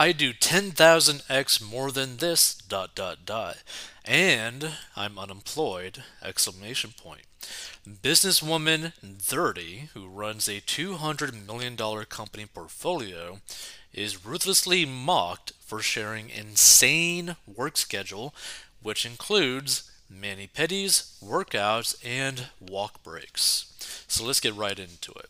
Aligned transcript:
I 0.00 0.12
do 0.12 0.32
10,000x 0.32 1.60
more 1.60 1.90
than 1.90 2.18
this, 2.18 2.54
dot, 2.54 2.94
dot, 2.94 3.26
dot. 3.26 3.56
And 4.04 4.70
I'm 4.94 5.18
unemployed, 5.18 6.04
exclamation 6.22 6.92
point. 6.96 7.22
Businesswoman 7.84 8.92
30, 8.94 9.88
who 9.94 10.06
runs 10.06 10.46
a 10.46 10.60
$200 10.60 11.44
million 11.44 11.76
company 12.04 12.46
portfolio, 12.46 13.40
is 13.92 14.24
ruthlessly 14.24 14.86
mocked 14.86 15.52
for 15.58 15.80
sharing 15.80 16.30
insane 16.30 17.34
work 17.48 17.76
schedule, 17.76 18.32
which 18.80 19.04
includes 19.04 19.87
mani 20.10 20.48
pedis, 20.48 21.22
workouts, 21.22 21.94
and 22.04 22.48
walk 22.60 23.02
breaks. 23.02 23.72
So 24.08 24.24
let's 24.24 24.40
get 24.40 24.54
right 24.54 24.78
into 24.78 25.12
it. 25.12 25.28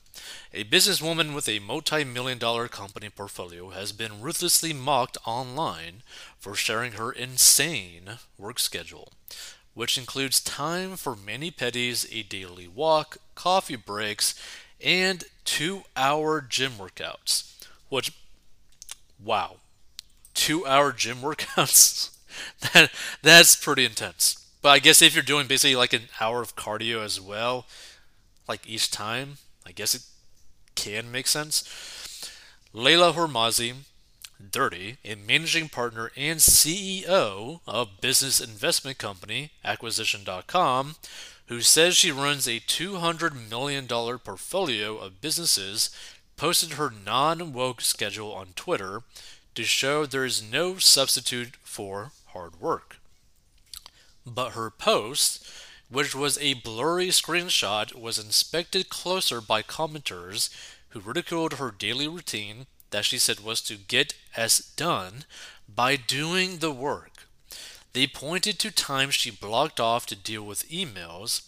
A 0.53 0.65
businesswoman 0.65 1.35
with 1.35 1.49
a 1.49 1.59
multi 1.59 2.05
million 2.05 2.39
dollar 2.39 2.69
company 2.69 3.09
portfolio 3.09 3.71
has 3.71 3.93
been 3.93 4.21
ruthlessly 4.21 4.73
mocked 4.73 5.19
online 5.27 6.03
for 6.39 6.55
sharing 6.55 6.93
her 6.93 7.13
insane 7.13 8.19
work 8.37 8.59
schedule, 8.59 9.13
which 9.75 9.99
includes 9.99 10.41
time 10.41 10.97
for 10.97 11.15
mani 11.17 11.51
pedis, 11.51 12.07
a 12.13 12.23
daily 12.23 12.69
walk, 12.69 13.19
coffee 13.35 13.77
breaks, 13.77 14.35
and 14.81 15.25
two 15.45 15.83
hour 15.97 16.41
gym 16.41 16.73
workouts. 16.73 17.53
Which, 17.89 18.13
wow, 19.23 19.57
two 20.35 20.67
hour 20.67 20.93
gym 20.93 21.19
workouts? 21.23 22.11
that, 22.73 22.91
that's 23.23 23.57
pretty 23.57 23.85
intense. 23.85 24.38
But 24.61 24.71
I 24.71 24.79
guess 24.79 25.03
if 25.03 25.15
you're 25.15 25.23
doing 25.23 25.47
basically 25.47 25.77
like 25.77 25.93
an 25.93 26.09
hour 26.21 26.43
of 26.43 26.57
cardio 26.57 27.05
as 27.05 27.21
well, 27.21 27.67
like 28.49 28.69
each 28.69 28.91
time, 28.91 29.39
I 29.67 29.73
guess 29.73 29.95
it 29.95 30.03
can 30.75 31.11
make 31.13 31.27
sense. 31.27 31.65
Leila 32.73 33.13
Hormozi, 33.13 33.75
Dirty, 34.51 34.99
a 35.05 35.17
managing 35.17 35.69
partner 35.69 36.13
and 36.17 36.39
CEO 36.39 37.61
of 37.67 38.01
business 38.01 38.41
investment 38.41 38.99
company 38.99 39.51
Acquisition.com, 39.65 40.95
who 41.47 41.61
says 41.61 41.97
she 41.97 42.13
runs 42.13 42.47
a 42.47 42.61
$200 42.61 43.51
million 43.51 43.89
portfolio 43.89 44.97
of 44.97 45.21
businesses, 45.21 45.91
posted 46.37 46.73
her 46.75 46.91
non 46.91 47.53
woke 47.53 47.81
schedule 47.81 48.33
on 48.33 48.49
Twitter 48.55 49.03
to 49.55 49.65
show 49.65 50.07
there 50.07 50.25
is 50.25 50.43
no 50.43 50.79
substitute 50.79 51.57
for 51.65 52.13
hard 52.27 52.61
work. 52.61 52.98
But 54.35 54.53
her 54.53 54.71
post, 54.71 55.47
which 55.89 56.15
was 56.15 56.39
a 56.39 56.55
blurry 56.55 57.09
screenshot, 57.09 57.95
was 57.95 58.19
inspected 58.19 58.89
closer 58.89 59.41
by 59.41 59.63
commenters 59.63 60.51
who 60.91 61.01
ridiculed 61.01 61.55
her 61.55 61.71
daily 61.71 62.09
routine 62.09 62.67
that 62.91 63.05
she 63.05 63.19
said 63.19 63.41
was 63.41 63.61
to 63.63 63.77
get 63.77 64.15
as 64.37 64.59
done 64.59 65.25
by 65.69 65.97
doing 65.97 66.59
the 66.59 66.73
work. 66.73 67.27
They 67.93 68.07
pointed 68.07 68.59
to 68.61 68.71
times 68.71 69.15
she 69.15 69.31
blocked 69.31 69.81
off 69.81 70.07
to 70.07 70.17
deal 70.17 70.43
with 70.43 70.69
emails, 70.69 71.43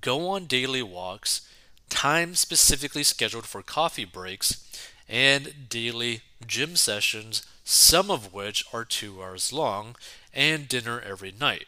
go 0.00 0.28
on 0.28 0.46
daily 0.46 0.82
walks, 0.82 1.48
time 1.88 2.34
specifically 2.34 3.02
scheduled 3.02 3.46
for 3.46 3.62
coffee 3.62 4.04
breaks, 4.04 4.64
and 5.08 5.68
daily 5.68 6.22
gym 6.46 6.76
sessions, 6.76 7.44
some 7.64 8.10
of 8.10 8.32
which 8.32 8.64
are 8.72 8.84
two 8.84 9.22
hours 9.22 9.52
long, 9.52 9.96
and 10.32 10.68
dinner 10.68 11.00
every 11.00 11.32
night. 11.32 11.66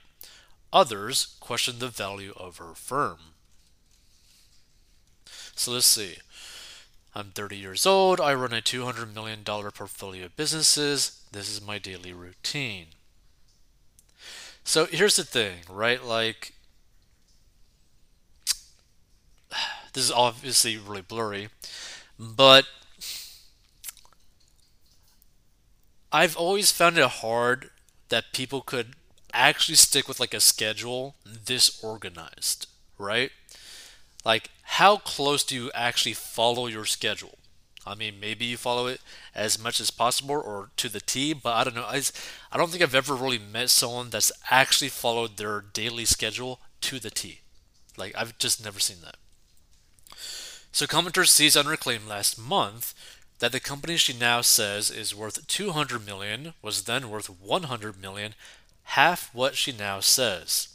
Others 0.73 1.37
questioned 1.41 1.81
the 1.81 1.89
value 1.89 2.33
of 2.37 2.59
her 2.59 2.75
firm. 2.75 3.19
So 5.55 5.73
let's 5.73 5.87
see. 5.87 6.17
I'm 7.15 7.31
30 7.31 7.57
years 7.57 7.87
old. 7.87 8.21
I 8.21 8.35
run 8.35 8.53
a 8.53 8.63
$200 8.63 9.13
million 9.13 9.43
portfolio 9.45 10.27
of 10.27 10.37
businesses. 10.37 11.23
This 11.33 11.51
is 11.51 11.65
my 11.65 11.79
daily 11.79 12.13
routine. 12.13 12.87
So 14.63 14.87
here's 14.87 15.17
the 15.17 15.25
thing, 15.25 15.59
right? 15.69 16.05
Like, 16.05 16.53
this 19.93 20.05
is 20.05 20.13
obviously 20.13 20.77
really 20.77 21.03
blurry, 21.03 21.49
but 22.19 22.67
I've 26.13 26.37
always 26.37 26.71
found 26.71 26.99
it 26.99 27.05
hard 27.05 27.71
that 28.09 28.33
people 28.33 28.61
could 28.61 28.95
actually 29.33 29.77
stick 29.77 30.09
with 30.09 30.21
like 30.21 30.35
a 30.35 30.41
schedule 30.41 31.15
this 31.25 31.83
organized, 31.83 32.67
right? 32.99 33.31
Like, 34.25 34.51
how 34.63 34.99
close 34.99 35.45
do 35.45 35.55
you 35.55 35.71
actually 35.75 36.13
follow 36.13 36.67
your 36.67 36.85
schedule? 36.85 37.39
I 37.87 37.95
mean, 37.95 38.21
maybe 38.21 38.45
you 38.45 38.57
follow 38.57 38.87
it 38.87 39.01
as 39.35 39.59
much 39.59 39.81
as 39.81 39.91
possible 39.91 40.35
or 40.35 40.71
to 40.77 40.89
the 40.89 41.01
T, 41.01 41.33
but 41.33 41.55
I 41.55 41.65
don't 41.65 41.75
know. 41.75 41.85
I, 41.85 42.03
I 42.53 42.59
don't 42.59 42.71
think 42.71 42.83
I've 42.83 42.95
ever 42.95 43.15
really 43.15 43.39
met 43.39 43.71
someone 43.71 44.11
that's 44.11 44.31
actually 44.51 44.91
followed 44.91 45.37
their 45.37 45.63
daily 45.63 46.05
schedule 46.05 46.61
to 46.83 47.01
the 47.01 47.11
T. 47.11 47.41
Like, 47.97 48.15
I've 48.17 48.37
just 48.39 48.63
never 48.63 48.79
seen 48.79 48.99
that. 49.03 49.17
So, 50.73 50.87
commenter 50.87 51.27
sees 51.27 51.57
claim 51.57 52.07
last 52.07 52.39
month 52.39 52.95
that 53.41 53.53
the 53.53 53.61
company 53.61 53.97
she 53.97 54.13
now 54.13 54.43
says 54.43 54.91
is 54.91 55.15
worth 55.15 55.47
200 55.47 56.07
million 56.07 56.55
was 56.63 56.85
then 56.85 57.11
worth 57.11 57.29
100 57.29 58.01
million 58.01 58.35
half 58.85 59.35
what 59.35 59.57
she 59.57 59.73
now 59.73 60.01
says. 60.01 60.69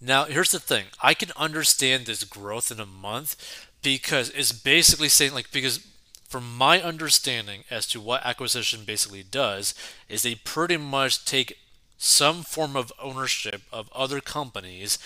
Now, 0.00 0.24
here's 0.24 0.50
the 0.50 0.60
thing 0.60 0.86
I 1.02 1.14
can 1.14 1.30
understand 1.36 2.06
this 2.06 2.24
growth 2.24 2.70
in 2.70 2.80
a 2.80 2.86
month 2.86 3.36
because 3.82 4.30
it's 4.30 4.52
basically 4.52 5.08
saying, 5.08 5.32
like, 5.32 5.50
because 5.50 5.86
from 6.28 6.56
my 6.56 6.82
understanding 6.82 7.64
as 7.70 7.86
to 7.88 8.00
what 8.00 8.26
acquisition 8.26 8.84
basically 8.84 9.22
does, 9.22 9.74
is 10.08 10.22
they 10.22 10.34
pretty 10.34 10.76
much 10.76 11.24
take 11.24 11.58
some 11.98 12.42
form 12.42 12.76
of 12.76 12.92
ownership 13.00 13.62
of 13.72 13.90
other 13.94 14.20
companies 14.20 14.98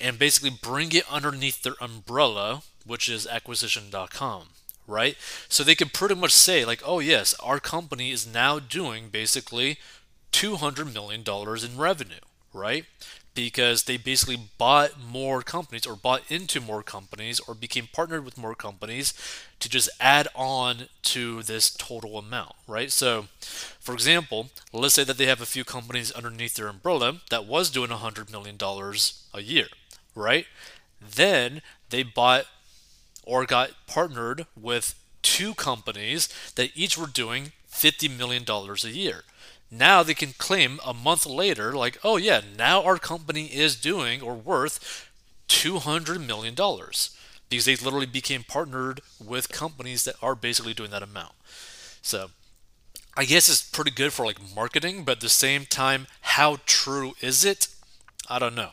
and 0.00 0.18
basically 0.18 0.50
bring 0.50 0.92
it 0.92 1.10
underneath 1.10 1.62
their 1.62 1.76
umbrella, 1.80 2.62
which 2.84 3.08
is 3.08 3.26
acquisition.com 3.26 4.48
right? 4.88 5.16
So 5.48 5.62
they 5.62 5.74
could 5.74 5.92
pretty 5.92 6.14
much 6.14 6.32
say, 6.32 6.64
like, 6.64 6.82
oh, 6.84 6.98
yes, 6.98 7.34
our 7.40 7.60
company 7.60 8.10
is 8.10 8.26
now 8.26 8.58
doing 8.58 9.10
basically 9.10 9.78
$200 10.32 10.92
million 10.92 11.22
in 11.26 11.78
revenue, 11.78 12.20
right? 12.52 12.84
Because 13.34 13.84
they 13.84 13.96
basically 13.96 14.38
bought 14.58 15.00
more 15.00 15.42
companies 15.42 15.86
or 15.86 15.94
bought 15.94 16.22
into 16.28 16.60
more 16.60 16.82
companies 16.82 17.38
or 17.40 17.54
became 17.54 17.88
partnered 17.92 18.24
with 18.24 18.36
more 18.38 18.54
companies 18.54 19.14
to 19.60 19.68
just 19.68 19.88
add 20.00 20.26
on 20.34 20.88
to 21.02 21.42
this 21.44 21.70
total 21.70 22.18
amount, 22.18 22.52
right? 22.66 22.90
So, 22.90 23.26
for 23.78 23.92
example, 23.92 24.50
let's 24.72 24.94
say 24.94 25.04
that 25.04 25.18
they 25.18 25.26
have 25.26 25.40
a 25.40 25.46
few 25.46 25.64
companies 25.64 26.10
underneath 26.10 26.54
their 26.54 26.68
umbrella 26.68 27.20
that 27.30 27.46
was 27.46 27.70
doing 27.70 27.90
$100 27.90 28.30
million 28.32 28.56
a 29.34 29.40
year, 29.40 29.68
right? 30.16 30.46
Then 31.00 31.62
they 31.90 32.02
bought 32.02 32.46
or 33.24 33.44
got 33.44 33.70
partnered 33.86 34.46
with 34.60 34.94
two 35.22 35.54
companies 35.54 36.28
that 36.56 36.70
each 36.74 36.96
were 36.96 37.06
doing 37.06 37.52
$50 37.70 38.16
million 38.16 38.44
a 38.48 38.88
year. 38.88 39.24
Now 39.70 40.02
they 40.02 40.14
can 40.14 40.32
claim 40.38 40.80
a 40.84 40.94
month 40.94 41.26
later, 41.26 41.72
like, 41.72 41.98
oh 42.02 42.16
yeah, 42.16 42.40
now 42.56 42.82
our 42.82 42.98
company 42.98 43.46
is 43.46 43.76
doing 43.76 44.22
or 44.22 44.34
worth 44.34 45.10
$200 45.48 46.24
million 46.24 46.54
because 46.54 47.64
they 47.64 47.76
literally 47.76 48.06
became 48.06 48.44
partnered 48.44 49.00
with 49.22 49.50
companies 49.50 50.04
that 50.04 50.16
are 50.22 50.34
basically 50.34 50.74
doing 50.74 50.90
that 50.90 51.02
amount. 51.02 51.34
So 52.00 52.30
I 53.16 53.24
guess 53.24 53.48
it's 53.48 53.62
pretty 53.62 53.90
good 53.90 54.12
for 54.12 54.24
like 54.24 54.38
marketing, 54.54 55.04
but 55.04 55.16
at 55.16 55.20
the 55.20 55.28
same 55.28 55.66
time, 55.66 56.06
how 56.20 56.58
true 56.66 57.14
is 57.20 57.44
it? 57.44 57.68
I 58.28 58.38
don't 58.38 58.54
know. 58.54 58.70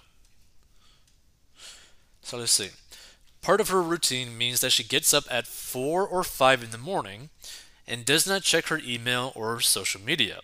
So 2.22 2.38
let's 2.38 2.52
see. 2.52 2.70
Part 3.42 3.62
of 3.62 3.70
her 3.70 3.82
routine 3.82 4.38
means 4.38 4.62
that 4.62 4.72
she 4.72 4.84
gets 4.84 5.14
up 5.14 5.26
at 5.30 5.46
4 5.46 6.08
or 6.08 6.24
5 6.24 6.64
in 6.64 6.72
the 6.72 6.78
morning 6.78 7.30
and 7.88 8.06
does 8.06 8.26
not 8.26 8.42
check 8.42 8.68
her 8.68 8.80
email 8.84 9.32
or 9.36 9.60
social 9.60 10.02
media. 10.02 10.40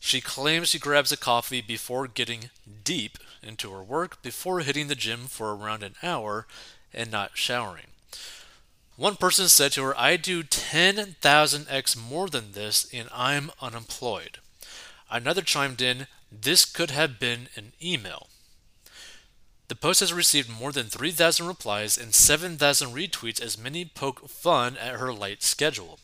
She 0.00 0.22
claims 0.22 0.70
she 0.70 0.78
grabs 0.78 1.12
a 1.12 1.16
coffee 1.16 1.60
before 1.60 2.08
getting 2.08 2.50
deep 2.84 3.18
into 3.42 3.70
her 3.70 3.82
work 3.82 4.22
before 4.22 4.60
hitting 4.60 4.88
the 4.88 4.94
gym 4.94 5.26
for 5.26 5.54
around 5.54 5.82
an 5.82 5.94
hour 6.02 6.46
and 6.92 7.10
not 7.10 7.32
showering. 7.34 7.86
One 8.96 9.16
person 9.16 9.48
said 9.48 9.72
to 9.72 9.84
her, 9.84 9.98
I 9.98 10.16
do 10.16 10.42
10,000x 10.42 11.96
more 11.96 12.28
than 12.28 12.52
this 12.52 12.88
and 12.92 13.08
I'm 13.12 13.50
unemployed. 13.60 14.38
Another 15.10 15.42
chimed 15.42 15.80
in, 15.80 16.06
This 16.32 16.64
could 16.64 16.90
have 16.90 17.18
been 17.18 17.48
an 17.56 17.72
email. 17.82 18.28
The 19.68 19.76
post 19.76 20.00
has 20.00 20.12
received 20.12 20.50
more 20.50 20.72
than 20.72 20.86
3,000 20.86 21.46
replies 21.46 21.96
and 21.96 22.14
7,000 22.14 22.90
retweets 22.90 23.40
as 23.40 23.56
many 23.56 23.84
poke 23.84 24.28
fun 24.28 24.76
at 24.76 24.98
her 24.98 25.12
light 25.12 25.42
schedule. 25.42 25.98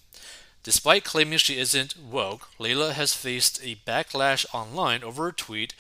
Despite 0.66 1.04
claiming 1.04 1.38
she 1.38 1.58
isn't 1.58 1.96
woke, 1.96 2.48
Leila 2.58 2.92
has 2.92 3.14
faced 3.14 3.60
a 3.62 3.76
backlash 3.86 4.44
online 4.52 5.04
over 5.04 5.28
a 5.28 5.32
tweet 5.32 5.74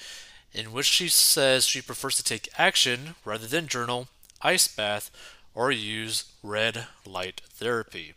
in 0.52 0.70
which 0.70 0.86
she 0.86 1.08
says 1.08 1.66
she 1.66 1.82
prefers 1.82 2.14
to 2.14 2.22
take 2.22 2.48
action 2.56 3.16
rather 3.24 3.48
than 3.48 3.66
journal, 3.66 4.06
ice 4.42 4.68
bath, 4.68 5.10
or 5.56 5.72
use 5.72 6.26
red 6.40 6.86
light 7.04 7.40
therapy. 7.50 8.14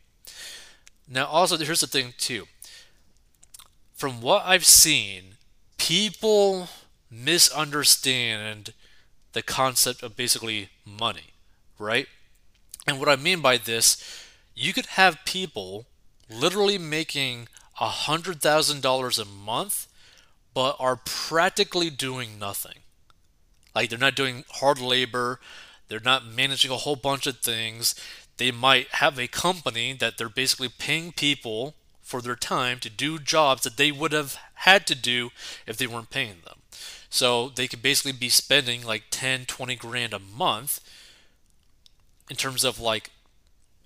Now, 1.08 1.26
also, 1.26 1.58
here's 1.58 1.80
the 1.80 1.88
thing, 1.88 2.14
too. 2.20 2.48
from 3.96 4.22
what 4.22 4.44
I've 4.46 4.66
seen, 4.68 5.38
people 5.78 6.70
misunderstand 7.10 8.74
the 9.34 9.42
concept 9.42 10.04
of 10.04 10.16
basically 10.16 10.70
money, 10.86 11.34
right? 11.80 12.08
And 12.86 13.00
what 13.00 13.10
I 13.10 13.16
mean 13.16 13.42
by 13.42 13.58
this, 13.58 13.98
you 14.54 14.72
could 14.72 14.86
have 14.86 15.26
people 15.26 15.88
literally 16.30 16.78
making 16.78 17.48
$100,000 17.80 19.20
a 19.20 19.26
month, 19.26 19.88
but 20.54 20.76
are 20.80 20.96
practically 20.98 21.90
doing 21.90 22.38
nothing. 22.40 22.80
Like 23.74 23.90
they're 23.90 24.00
not 24.00 24.16
doing 24.16 24.44
hard 24.50 24.80
labor, 24.80 25.40
they're 25.88 26.00
not 26.00 26.26
managing 26.26 26.72
a 26.72 26.78
whole 26.78 26.96
bunch 26.96 27.28
of 27.28 27.40
things. 27.40 27.96
They 28.38 28.52
might 28.52 28.88
have 28.96 29.20
a 29.20 29.28
company 29.28 29.94
that 29.94 30.18
they're 30.18 30.30
basically 30.30 30.70
paying 30.70 31.12
people 31.12 31.76
for 32.02 32.22
their 32.22 32.36
time 32.36 32.80
to 32.80 32.90
do 32.90 33.20
jobs 33.20 33.64
that 33.64 33.78
they 33.78 33.92
would 33.92 34.12
have 34.12 34.38
had 34.56 34.88
to 34.88 34.96
do 34.96 35.30
if 35.68 35.78
they 35.78 35.88
weren't 35.88 36.10
paying 36.10 36.38
them. 36.46 36.60
So 37.10 37.50
they 37.50 37.68
could 37.68 37.82
basically 37.82 38.12
be 38.12 38.30
spending 38.30 38.86
like 38.86 39.04
10, 39.10 39.46
20 39.46 39.76
grand 39.76 40.14
a 40.14 40.20
month 40.20 40.80
in 42.30 42.36
terms 42.36 42.64
of 42.64 42.80
like 42.80 43.12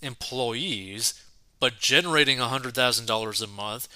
employees, 0.02 1.23
but 1.64 1.80
generating 1.80 2.40
$100,000 2.40 3.42
a 3.42 3.48
month 3.48 3.88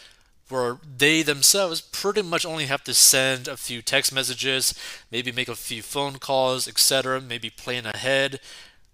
where 0.48 0.78
they 0.98 1.22
themselves 1.22 1.82
pretty 1.82 2.22
much 2.22 2.46
only 2.46 2.68
have 2.68 2.82
to 2.82 2.94
send 2.94 3.46
a 3.46 3.58
few 3.58 3.82
text 3.82 4.14
messages, 4.14 4.74
maybe 5.12 5.34
make 5.34 5.50
a 5.50 5.54
few 5.54 5.82
phone 5.82 6.14
calls, 6.14 6.66
etc., 6.66 7.20
maybe 7.20 7.50
plan 7.50 7.86
ahead, 7.86 8.40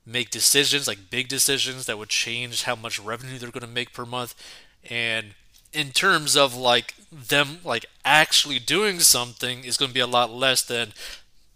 make 0.08 0.32
decisions 0.32 0.88
like 0.88 1.12
big 1.12 1.28
decisions 1.28 1.86
that 1.86 2.00
would 2.00 2.10
change 2.10 2.64
how 2.64 2.76
much 2.76 3.00
revenue 3.00 3.38
they're 3.38 3.52
going 3.52 3.62
to 3.62 3.68
make 3.68 3.94
per 3.94 4.08
month 4.08 4.34
and 4.90 5.36
in 5.72 5.92
terms 5.92 6.36
of 6.36 6.56
like 6.56 6.96
them 7.12 7.60
like 7.64 7.86
actually 8.04 8.58
doing 8.58 9.00
something 9.00 9.64
is 9.64 9.78
going 9.78 9.90
to 9.90 9.94
be 9.94 10.00
a 10.00 10.08
lot 10.08 10.34
less 10.34 10.64
than 10.64 10.94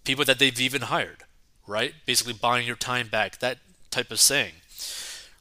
people 0.03 0.23
that 0.23 0.37
they've 0.37 0.61
even 0.61 0.83
hired 0.83 1.23
right 1.65 1.95
basically 2.05 2.31
buying 2.31 2.67
your 2.67 2.75
time 2.75 3.07
back 3.07 3.39
that 3.39 3.57
type 3.89 4.11
of 4.11 4.19
saying 4.19 4.53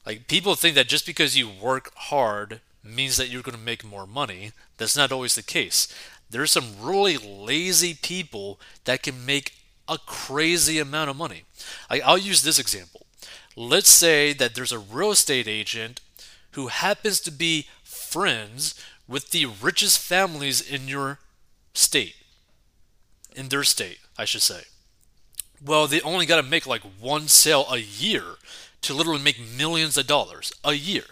like 0.07 0.29
people 0.29 0.55
think 0.55 0.77
that 0.77 0.89
just 0.89 1.05
because 1.05 1.37
you 1.37 1.49
work 1.49 1.93
hard 1.97 2.61
means 2.83 3.17
that 3.17 3.29
you're 3.29 3.43
going 3.43 3.57
to 3.57 3.63
make 3.63 3.85
more 3.85 4.07
money. 4.07 4.53
That's 4.79 4.97
not 4.97 5.11
always 5.11 5.35
the 5.35 5.43
case. 5.43 5.89
There's 6.31 6.53
some 6.53 6.75
really 6.81 7.17
lazy 7.19 7.95
people 7.95 8.61
that 8.85 9.03
can 9.03 9.27
make 9.27 9.55
a 9.89 9.99
crazy 9.99 10.79
amount 10.79 11.11
of 11.11 11.17
money. 11.17 11.43
I, 11.91 12.01
i'll 12.01 12.19
use 12.19 12.43
this 12.43 12.59
example. 12.59 13.07
Let's 13.57 13.89
say 13.89 14.33
that 14.33 14.55
there's 14.55 14.73
a 14.73 14.79
real 14.79 15.13
estate 15.13 15.49
agent 15.49 16.01
who 16.53 16.69
happens 16.69 17.21
to 17.21 17.31
be 17.31 17.67
friends 17.85 18.75
with 19.09 19.31
the 19.31 19.47
richest 19.47 19.99
families 19.99 20.61
in 20.61 20.89
your 20.89 21.19
state. 21.75 22.15
In 23.35 23.49
their 23.49 23.65
state, 23.65 23.99
I 24.19 24.25
should 24.25 24.43
say. 24.43 24.63
Well, 25.65 25.87
they 25.87 26.01
only 26.01 26.27
got 26.27 26.37
to 26.37 26.43
make 26.43 26.67
like 26.67 26.83
one 27.01 27.29
sale 27.29 27.67
a 27.71 27.79
year 27.79 28.37
to 28.83 28.95
literally 28.95 29.23
make 29.23 29.39
millions 29.41 29.97
of 29.97 30.07
dollars 30.07 30.53
a 30.65 30.75
year. 30.75 31.05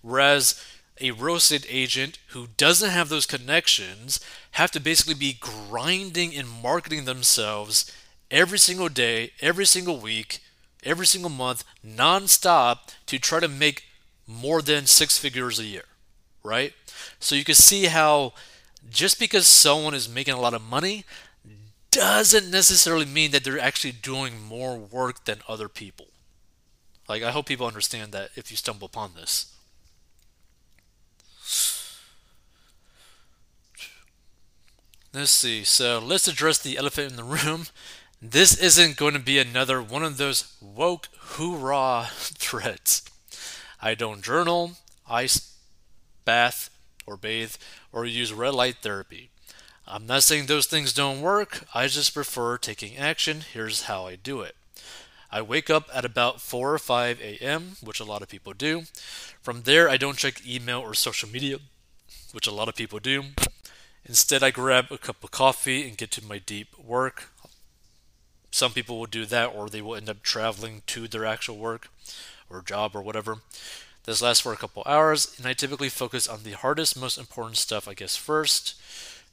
Whereas 0.00 0.62
a 1.00 1.10
real 1.12 1.36
estate 1.36 1.66
agent 1.68 2.18
who 2.28 2.48
doesn't 2.56 2.90
have 2.90 3.08
those 3.08 3.26
connections 3.26 4.20
have 4.52 4.70
to 4.72 4.80
basically 4.80 5.14
be 5.14 5.38
grinding 5.40 6.34
and 6.34 6.48
marketing 6.48 7.04
themselves 7.04 7.90
every 8.30 8.58
single 8.58 8.88
day, 8.88 9.32
every 9.40 9.66
single 9.66 9.98
week, 9.98 10.40
every 10.84 11.06
single 11.06 11.30
month, 11.30 11.64
nonstop 11.86 12.90
to 13.06 13.18
try 13.18 13.40
to 13.40 13.48
make 13.48 13.84
more 14.26 14.62
than 14.62 14.86
six 14.86 15.18
figures 15.18 15.58
a 15.58 15.64
year, 15.64 15.84
right? 16.42 16.72
So 17.20 17.34
you 17.34 17.44
can 17.44 17.54
see 17.54 17.86
how 17.86 18.32
just 18.90 19.18
because 19.18 19.46
someone 19.46 19.94
is 19.94 20.08
making 20.08 20.34
a 20.34 20.40
lot 20.40 20.54
of 20.54 20.62
money 20.62 21.04
doesn't 21.90 22.50
necessarily 22.50 23.04
mean 23.04 23.30
that 23.32 23.44
they're 23.44 23.58
actually 23.58 23.92
doing 23.92 24.42
more 24.42 24.76
work 24.76 25.24
than 25.24 25.40
other 25.46 25.68
people. 25.68 26.06
Like, 27.12 27.22
I 27.22 27.30
hope 27.30 27.44
people 27.44 27.66
understand 27.66 28.12
that 28.12 28.30
if 28.36 28.50
you 28.50 28.56
stumble 28.56 28.86
upon 28.86 29.10
this. 29.14 29.54
Let's 35.12 35.30
see. 35.30 35.62
So 35.62 35.98
let's 35.98 36.26
address 36.26 36.56
the 36.56 36.78
elephant 36.78 37.10
in 37.10 37.16
the 37.18 37.22
room. 37.22 37.66
This 38.22 38.56
isn't 38.56 38.96
going 38.96 39.12
to 39.12 39.20
be 39.20 39.38
another 39.38 39.82
one 39.82 40.02
of 40.02 40.16
those 40.16 40.56
woke 40.62 41.08
hoorah 41.18 42.06
threads. 42.12 43.02
I 43.82 43.94
don't 43.94 44.22
journal, 44.22 44.78
ice 45.06 45.54
bath, 46.24 46.70
or 47.06 47.18
bathe, 47.18 47.56
or 47.92 48.06
use 48.06 48.32
red 48.32 48.54
light 48.54 48.76
therapy. 48.80 49.28
I'm 49.86 50.06
not 50.06 50.22
saying 50.22 50.46
those 50.46 50.64
things 50.64 50.94
don't 50.94 51.20
work, 51.20 51.64
I 51.74 51.88
just 51.88 52.14
prefer 52.14 52.56
taking 52.56 52.96
action. 52.96 53.42
Here's 53.52 53.82
how 53.82 54.06
I 54.06 54.16
do 54.16 54.40
it. 54.40 54.56
I 55.32 55.40
wake 55.40 55.70
up 55.70 55.88
at 55.94 56.04
about 56.04 56.42
4 56.42 56.74
or 56.74 56.78
5 56.78 57.20
a.m., 57.22 57.76
which 57.82 58.00
a 58.00 58.04
lot 58.04 58.20
of 58.20 58.28
people 58.28 58.52
do. 58.52 58.82
From 59.40 59.62
there, 59.62 59.88
I 59.88 59.96
don't 59.96 60.18
check 60.18 60.46
email 60.46 60.80
or 60.80 60.92
social 60.92 61.28
media, 61.28 61.56
which 62.32 62.46
a 62.46 62.52
lot 62.52 62.68
of 62.68 62.76
people 62.76 62.98
do. 62.98 63.24
Instead, 64.04 64.42
I 64.42 64.50
grab 64.50 64.86
a 64.90 64.98
cup 64.98 65.24
of 65.24 65.30
coffee 65.30 65.88
and 65.88 65.96
get 65.96 66.10
to 66.12 66.24
my 66.24 66.36
deep 66.36 66.78
work. 66.78 67.30
Some 68.50 68.72
people 68.72 68.98
will 68.98 69.06
do 69.06 69.24
that, 69.24 69.54
or 69.54 69.70
they 69.70 69.80
will 69.80 69.96
end 69.96 70.10
up 70.10 70.22
traveling 70.22 70.82
to 70.88 71.08
their 71.08 71.24
actual 71.24 71.56
work 71.56 71.88
or 72.50 72.60
job 72.60 72.94
or 72.94 73.00
whatever. 73.00 73.38
This 74.04 74.20
lasts 74.20 74.42
for 74.42 74.52
a 74.52 74.56
couple 74.58 74.82
hours, 74.84 75.34
and 75.38 75.46
I 75.46 75.54
typically 75.54 75.88
focus 75.88 76.28
on 76.28 76.42
the 76.42 76.52
hardest, 76.52 76.98
most 76.98 77.16
important 77.16 77.56
stuff, 77.56 77.88
I 77.88 77.94
guess, 77.94 78.16
first. 78.16 78.74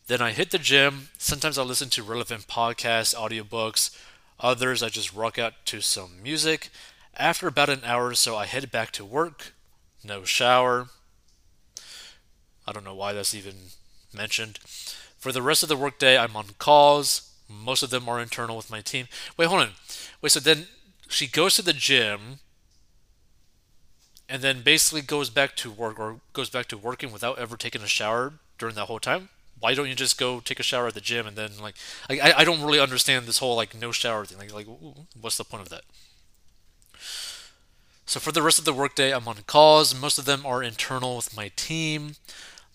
Then 0.08 0.22
I 0.22 0.32
hit 0.32 0.52
the 0.52 0.60
gym. 0.60 1.10
Sometimes 1.18 1.58
I'll 1.58 1.66
listen 1.66 1.90
to 1.90 2.04
relevant 2.04 2.48
podcasts, 2.48 3.14
audiobooks. 3.14 3.92
Others, 4.40 4.82
I 4.82 4.90
just 4.90 5.14
rock 5.14 5.38
out 5.38 5.54
to 5.66 5.82
some 5.82 6.24
music. 6.24 6.70
After 7.16 7.48
about 7.48 7.70
an 7.70 7.82
hour 7.84 8.08
or 8.08 8.16
so, 8.16 8.38
I 8.38 8.46
head 8.46 8.72
back 8.72 8.92
to 8.92 9.04
work. 9.04 9.54
No 10.04 10.24
shower. 10.24 10.88
I 12.66 12.72
don't 12.72 12.86
know 12.86 12.96
why 12.96 13.14
that's 13.14 13.36
even 13.36 13.56
mentioned. 14.14 14.60
For 15.18 15.32
the 15.32 15.42
rest 15.42 15.64
of 15.64 15.70
the 15.70 15.76
workday, 15.76 16.18
I'm 16.18 16.36
on 16.38 16.46
calls. 16.58 17.34
Most 17.50 17.84
of 17.84 17.90
them 17.90 18.08
are 18.08 18.20
internal 18.22 18.56
with 18.56 18.72
my 18.72 18.80
team. 18.80 19.08
Wait, 19.36 19.48
hold 19.48 19.62
on. 19.62 19.70
Wait, 20.22 20.32
so 20.32 20.40
then 20.40 20.68
she 21.10 21.28
goes 21.28 21.56
to 21.56 21.62
the 21.62 21.74
gym 21.74 22.40
and 24.30 24.42
then 24.42 24.62
basically 24.62 25.02
goes 25.02 25.30
back 25.30 25.56
to 25.58 25.72
work 25.72 26.00
or 26.00 26.22
goes 26.32 26.50
back 26.50 26.68
to 26.68 26.78
working 26.78 27.12
without 27.12 27.40
ever 27.40 27.58
taking 27.58 27.82
a 27.82 27.88
shower 27.88 28.34
during 28.58 28.76
that 28.76 28.86
whole 28.86 29.00
time 29.00 29.30
why 29.60 29.74
don't 29.74 29.90
you 29.90 29.96
just 29.96 30.18
go 30.18 30.40
take 30.40 30.60
a 30.60 30.64
shower 30.64 30.88
at 30.88 30.94
the 30.94 31.02
gym 31.02 31.28
and 31.28 31.36
then 31.38 31.52
like 31.62 31.76
I, 32.10 32.34
I 32.38 32.44
don't 32.44 32.62
really 32.62 32.80
understand 32.80 33.26
this 33.26 33.40
whole 33.40 33.56
like 33.56 33.76
no 33.76 33.92
shower 33.92 34.26
thing. 34.26 34.38
Like 34.38 34.54
like 34.54 34.68
what's 35.20 35.38
the 35.38 35.44
point 35.44 35.64
of 35.64 35.70
that? 35.70 35.84
So 38.06 38.20
for 38.20 38.32
the 38.32 38.42
rest 38.42 38.60
of 38.60 38.66
the 38.66 38.74
workday 38.74 39.14
i'm 39.14 39.28
on 39.28 39.38
calls. 39.46 39.94
Most 40.00 40.18
of 40.18 40.26
them 40.26 40.46
are 40.46 40.64
internal 40.64 41.16
with 41.18 41.36
my 41.36 41.52
team 41.56 42.16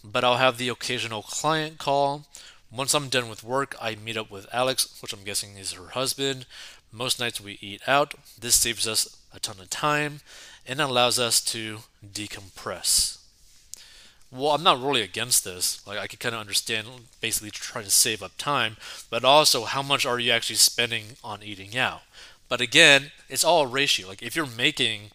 but 0.03 0.25
i'll 0.25 0.37
have 0.37 0.59
the 0.59 0.69
occasional 0.69 1.23
client 1.23 1.79
call. 1.79 2.26
Once 2.71 2.95
i'm 2.95 3.09
done 3.09 3.29
with 3.29 3.45
work 3.45 3.76
i 3.81 3.95
meet 3.95 4.17
up 4.17 4.31
with 4.31 4.47
alex 4.53 4.99
which 5.00 5.12
i'm 5.12 5.25
guessing 5.25 5.57
is 5.57 5.73
her 5.73 5.88
husband. 5.88 6.47
Most 6.93 7.19
nights 7.19 7.41
we 7.41 7.59
eat 7.61 7.83
out. 7.88 8.14
This 8.38 8.55
saves 8.55 8.87
us 8.87 9.17
a 9.33 9.41
ton 9.41 9.59
of 9.59 9.69
time 9.69 10.21
and 10.67 10.81
allows 10.81 11.19
us 11.19 11.41
to 11.41 11.81
decompress. 12.07 13.24
Well, 14.35 14.50
I'm 14.50 14.64
not 14.64 14.83
really 14.83 15.03
against 15.03 15.45
this. 15.45 15.87
Like 15.87 15.99
I 15.99 16.09
can 16.09 16.19
kind 16.19 16.35
of 16.35 16.41
understand 16.41 16.88
basically 17.21 17.50
trying 17.50 17.85
to 17.85 17.91
save 17.91 18.21
up 18.21 18.33
time, 18.37 18.76
but 19.09 19.25
also 19.25 19.64
how 19.64 19.83
much 19.83 20.05
are 20.05 20.19
you 20.19 20.33
actually 20.33 20.57
spending 20.57 21.17
on 21.23 21.45
eating 21.45 21.79
out? 21.79 22.03
But 22.49 22.61
again, 22.61 23.12
it's 23.29 23.45
all 23.45 23.62
a 23.62 23.67
ratio. 23.67 24.09
Like 24.09 24.23
if 24.23 24.35
you're 24.35 24.47
making 24.47 25.11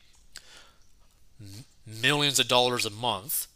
millions 1.85 2.39
of 2.39 2.47
dollars 2.47 2.85
a 2.85 2.89
month, 2.89 3.47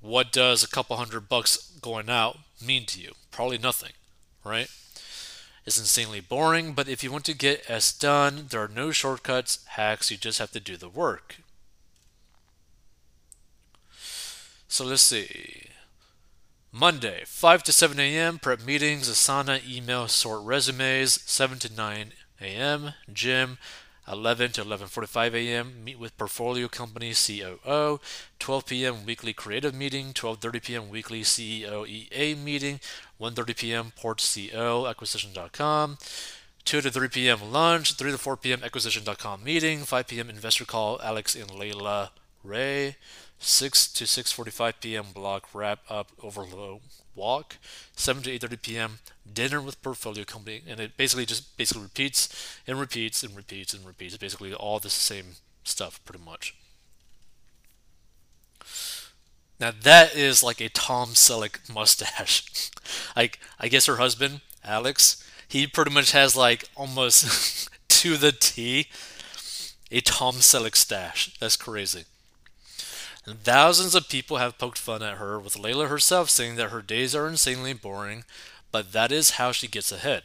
what 0.00 0.32
does 0.32 0.64
a 0.64 0.68
couple 0.68 0.96
hundred 0.96 1.28
bucks 1.28 1.70
going 1.82 2.08
out 2.08 2.38
mean 2.64 2.86
to 2.86 3.00
you? 3.00 3.12
Probably 3.30 3.58
nothing, 3.58 3.92
right? 4.44 4.68
It's 5.66 5.78
insanely 5.78 6.20
boring, 6.20 6.72
but 6.72 6.88
if 6.88 7.04
you 7.04 7.12
want 7.12 7.24
to 7.26 7.36
get 7.36 7.68
S 7.68 7.92
done, 7.92 8.46
there 8.48 8.62
are 8.62 8.68
no 8.68 8.92
shortcuts, 8.92 9.64
hacks, 9.66 10.10
you 10.10 10.16
just 10.16 10.38
have 10.38 10.52
to 10.52 10.60
do 10.60 10.76
the 10.76 10.88
work. 10.88 11.36
So 14.72 14.86
let's 14.86 15.02
see. 15.02 15.66
Monday, 16.72 17.24
5 17.26 17.62
to 17.64 17.72
7 17.74 18.00
a.m., 18.00 18.38
prep 18.38 18.64
meetings, 18.64 19.06
Asana, 19.06 19.60
email, 19.68 20.08
sort 20.08 20.42
resumes, 20.44 21.20
7 21.26 21.58
to 21.58 21.70
9 21.70 22.12
a.m., 22.40 22.94
gym, 23.12 23.58
11 24.08 24.52
to 24.52 24.64
11:45 24.64 25.34
a.m. 25.34 25.84
meet 25.84 25.98
with 25.98 26.16
portfolio 26.16 26.68
company 26.68 27.12
COO, 27.12 28.00
12 28.38 28.66
p.m. 28.66 29.04
weekly 29.04 29.34
creative 29.34 29.74
meeting, 29.74 30.14
12:30 30.14 30.62
p.m. 30.62 30.88
weekly 30.88 31.20
CEO 31.20 31.86
EA 31.86 32.34
meeting, 32.34 32.80
1:30 33.20 33.54
p.m. 33.58 33.92
port 33.94 34.26
CO 34.34 34.86
acquisition.com, 34.86 35.98
2 36.64 36.80
to 36.80 36.90
3 36.90 37.08
p.m. 37.08 37.52
lunch, 37.52 37.92
3 37.92 38.10
to 38.10 38.16
4 38.16 38.38
p.m. 38.38 38.64
acquisition.com 38.64 39.44
meeting, 39.44 39.80
5 39.80 40.06
p.m. 40.06 40.30
investor 40.30 40.64
call 40.64 40.98
Alex 41.02 41.34
and 41.34 41.50
Leila 41.50 42.12
Ray, 42.42 42.96
6 43.42 43.92
to 43.92 44.04
6:45 44.04 44.74
p.m. 44.80 45.06
block 45.12 45.48
wrap 45.52 45.80
up 45.88 46.12
overload 46.22 46.80
walk, 47.14 47.58
7 47.96 48.22
to 48.22 48.30
8:30 48.30 48.62
p.m. 48.62 48.98
dinner 49.30 49.60
with 49.60 49.82
portfolio 49.82 50.24
company, 50.24 50.62
and 50.66 50.80
it 50.80 50.96
basically 50.96 51.26
just 51.26 51.56
basically 51.56 51.82
repeats 51.82 52.28
and 52.66 52.78
repeats 52.78 53.22
and 53.22 53.36
repeats 53.36 53.74
and 53.74 53.86
repeats. 53.86 54.16
Basically, 54.16 54.54
all 54.54 54.78
the 54.78 54.90
same 54.90 55.36
stuff, 55.64 56.00
pretty 56.04 56.24
much. 56.24 56.54
Now 59.60 59.72
that 59.82 60.16
is 60.16 60.42
like 60.42 60.60
a 60.60 60.68
Tom 60.68 61.10
Selleck 61.10 61.72
mustache. 61.72 62.70
like 63.16 63.38
I 63.58 63.68
guess 63.68 63.86
her 63.86 63.96
husband 63.96 64.40
Alex, 64.64 65.24
he 65.46 65.66
pretty 65.66 65.92
much 65.92 66.12
has 66.12 66.36
like 66.36 66.64
almost 66.76 67.68
to 67.88 68.16
the 68.16 68.32
T 68.32 68.88
a 69.90 70.00
Tom 70.00 70.36
Selleck 70.36 70.74
stash. 70.74 71.36
That's 71.38 71.56
crazy. 71.56 72.04
And 73.24 73.40
thousands 73.40 73.94
of 73.94 74.08
people 74.08 74.38
have 74.38 74.58
poked 74.58 74.78
fun 74.78 75.02
at 75.02 75.18
her, 75.18 75.38
with 75.38 75.58
Leila 75.58 75.86
herself 75.86 76.28
saying 76.28 76.56
that 76.56 76.70
her 76.70 76.82
days 76.82 77.14
are 77.14 77.28
insanely 77.28 77.72
boring, 77.72 78.24
but 78.72 78.92
that 78.92 79.12
is 79.12 79.30
how 79.30 79.52
she 79.52 79.68
gets 79.68 79.92
ahead. 79.92 80.24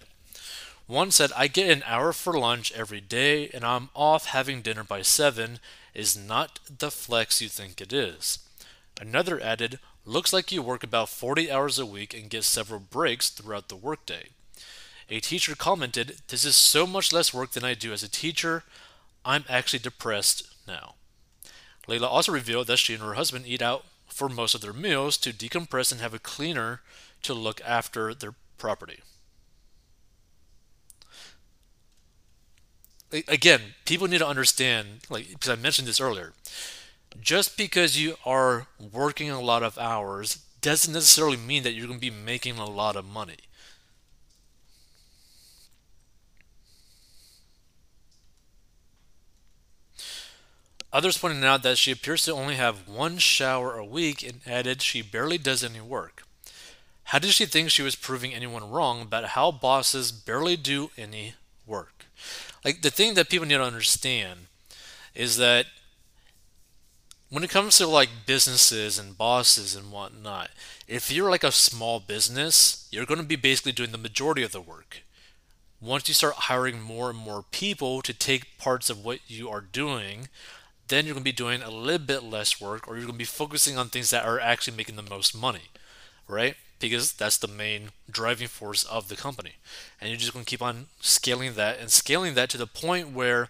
One 0.88 1.12
said, 1.12 1.32
I 1.36 1.48
get 1.48 1.70
an 1.70 1.84
hour 1.86 2.14
for 2.14 2.40
lunch 2.40 2.72
every 2.72 3.02
day 3.02 3.50
and 3.50 3.66
I'm 3.66 3.90
off 3.94 4.28
having 4.28 4.62
dinner 4.62 4.86
by 4.86 5.02
7 5.02 5.60
is 5.94 6.16
not 6.16 6.60
the 6.80 6.90
flex 6.90 7.42
you 7.42 7.50
think 7.50 7.82
it 7.82 7.92
is. 7.92 8.40
Another 9.00 9.40
added, 9.42 9.80
looks 10.06 10.32
like 10.32 10.52
you 10.52 10.62
work 10.62 10.84
about 10.84 11.10
40 11.10 11.52
hours 11.52 11.78
a 11.78 11.86
week 11.86 12.14
and 12.14 12.30
get 12.30 12.46
several 12.46 12.80
breaks 12.80 13.30
throughout 13.30 13.68
the 13.68 13.76
workday. 13.76 14.30
A 15.10 15.20
teacher 15.20 15.56
commented, 15.56 16.18
This 16.30 16.46
is 16.46 16.56
so 16.56 16.88
much 16.88 17.12
less 17.12 17.34
work 17.34 17.52
than 17.52 17.66
I 17.66 17.74
do 17.74 17.92
as 17.92 18.04
a 18.04 18.10
teacher. 18.10 18.64
I'm 19.26 19.44
actually 19.50 19.80
depressed 19.80 20.48
now. 20.68 20.96
Leila 21.88 22.08
also 22.08 22.32
revealed 22.32 22.68
that 22.68 22.78
she 22.78 22.94
and 22.94 23.02
her 23.02 23.14
husband 23.14 23.46
eat 23.48 23.62
out 23.62 23.86
for 24.08 24.30
most 24.30 24.54
of 24.54 24.62
their 24.62 24.74
meals 24.74 25.18
to 25.18 25.34
decompress 25.34 25.92
and 25.92 26.02
have 26.02 26.14
a 26.14 26.20
cleaner 26.20 26.82
to 27.24 27.34
look 27.34 27.62
after 27.66 28.14
their 28.14 28.34
property. 28.58 29.00
Again, 33.28 33.62
people 33.86 34.08
need 34.08 34.18
to 34.18 34.28
understand, 34.28 35.00
like, 35.10 35.30
because 35.30 35.50
I 35.50 35.56
mentioned 35.56 35.88
this 35.88 36.02
earlier, 36.02 36.34
just 37.22 37.58
because 37.58 37.98
you 37.98 38.16
are 38.26 38.68
working 38.92 39.30
a 39.30 39.40
lot 39.40 39.64
of 39.64 39.78
hours 39.78 40.44
doesn't 40.60 40.94
necessarily 40.94 41.38
mean 41.38 41.64
that 41.64 41.72
you're 41.72 41.88
going 41.88 42.00
to 42.00 42.12
be 42.12 42.16
making 42.16 42.58
a 42.58 42.66
lot 42.66 42.98
of 42.98 43.06
money. 43.06 43.38
Others 50.98 51.20
pointed 51.20 51.46
out 51.46 51.62
that 51.62 51.78
she 51.78 51.92
appears 51.92 52.24
to 52.24 52.34
only 52.34 52.56
have 52.56 52.88
one 52.88 53.20
shower 53.20 53.78
a 53.78 53.86
week 53.86 54.24
and 54.24 54.42
added 54.48 54.82
she 54.82 55.04
barely 55.04 55.38
does 55.38 55.64
any 55.64 55.80
work. 55.80 56.24
How 57.04 57.20
did 57.20 57.30
she 57.34 57.46
think 57.46 57.70
she 57.70 57.84
was 57.84 57.96
proving 57.96 58.34
anyone 58.34 58.72
wrong 58.72 59.04
about 59.04 59.26
how 59.26 59.52
bosses 59.52 60.12
barely 60.12 60.58
do 60.58 60.90
any 60.98 61.36
work? 61.68 62.08
Like, 62.66 62.82
the 62.82 62.90
thing 62.90 63.14
that 63.14 63.30
people 63.30 63.46
need 63.46 63.58
to 63.58 63.64
understand 63.64 64.48
is 65.14 65.38
that 65.38 65.68
when 67.30 67.44
it 67.44 67.52
comes 67.52 67.78
to 67.78 67.86
like 67.86 68.26
businesses 68.26 68.98
and 68.98 69.16
bosses 69.16 69.76
and 69.76 69.92
whatnot, 69.92 70.50
if 70.88 71.12
you're 71.12 71.30
like 71.30 71.44
a 71.44 71.52
small 71.52 72.00
business, 72.00 72.88
you're 72.90 73.06
going 73.06 73.20
to 73.20 73.24
be 73.24 73.36
basically 73.36 73.72
doing 73.72 73.92
the 73.92 74.00
majority 74.00 74.42
of 74.42 74.52
the 74.52 74.62
work. 74.62 75.04
Once 75.80 76.08
you 76.08 76.16
start 76.16 76.34
hiring 76.34 76.82
more 76.82 77.12
and 77.12 77.20
more 77.20 77.46
people 77.52 78.02
to 78.02 78.16
take 78.16 78.58
parts 78.58 78.90
of 78.90 79.06
what 79.06 79.20
you 79.28 79.48
are 79.48 79.62
doing, 79.62 80.28
then 80.88 81.06
you're 81.06 81.14
going 81.14 81.24
to 81.24 81.32
be 81.32 81.32
doing 81.32 81.62
a 81.62 81.70
little 81.70 82.06
bit 82.06 82.24
less 82.24 82.62
work 82.62 82.88
or 82.88 82.96
you're 82.96 83.06
going 83.06 83.14
to 83.14 83.18
be 83.18 83.26
focusing 83.26 83.78
on 83.78 83.90
things 83.90 84.10
that 84.12 84.26
are 84.26 84.40
actually 84.40 84.78
making 84.78 84.96
the 84.96 85.02
most 85.02 85.36
money, 85.36 85.70
right? 86.28 86.56
Because 86.80 87.14
that's 87.14 87.38
the 87.38 87.48
main 87.48 87.90
driving 88.10 88.48
force 88.48 88.84
of 88.86 89.08
the 89.08 89.16
company. 89.16 89.54
And 90.00 90.10
you're 90.10 90.20
just 90.20 90.34
going 90.34 90.46
to 90.46 90.50
keep 90.50 90.62
on 90.62 90.88
scaling 91.02 91.54
that 91.56 91.80
and 91.80 91.92
scaling 91.92 92.36
that 92.36 92.50
to 92.52 92.58
the 92.58 92.68
point 92.68 93.12
where 93.12 93.50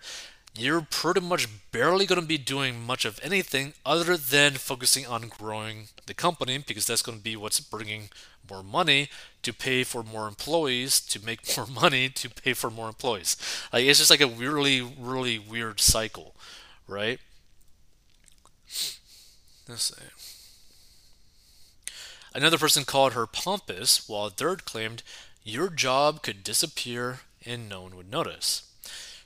you're 0.55 0.81
pretty 0.81 1.19
much 1.19 1.47
barely 1.71 2.05
going 2.05 2.19
to 2.19 2.27
be 2.27 2.37
doing 2.37 2.81
much 2.81 3.05
of 3.05 3.19
anything 3.23 3.73
other 3.85 4.17
than 4.17 4.53
focusing 4.53 5.05
on 5.05 5.27
growing 5.27 5.89
the 6.07 6.13
company 6.13 6.57
because 6.57 6.87
that's 6.87 7.03
going 7.03 7.17
to 7.19 7.23
be 7.23 7.35
what's 7.35 7.59
bringing 7.59 8.09
more 8.49 8.63
money 8.63 9.09
to 9.43 9.53
pay 9.53 9.83
for 9.83 10.03
more 10.03 10.27
employees 10.27 10.99
to 10.99 11.23
make 11.23 11.41
more 11.57 11.67
money 11.67 12.09
to 12.09 12.29
pay 12.29 12.53
for 12.53 12.69
more 12.71 12.87
employees. 12.87 13.37
Like 13.71 13.85
it's 13.85 13.99
just 13.99 14.09
like 14.09 14.21
a 14.21 14.27
really 14.27 14.81
really 14.81 15.37
weird 15.37 15.79
cycle, 15.79 16.33
right? 16.87 17.19
Let's 19.67 19.93
see. 19.95 20.03
Another 22.33 22.57
person 22.57 22.83
called 22.83 23.13
her 23.13 23.25
pompous, 23.25 24.07
while 24.07 24.27
a 24.27 24.29
third 24.29 24.65
claimed 24.65 25.03
your 25.43 25.69
job 25.69 26.21
could 26.21 26.43
disappear 26.43 27.21
and 27.45 27.67
no 27.69 27.81
one 27.81 27.95
would 27.95 28.11
notice. 28.11 28.63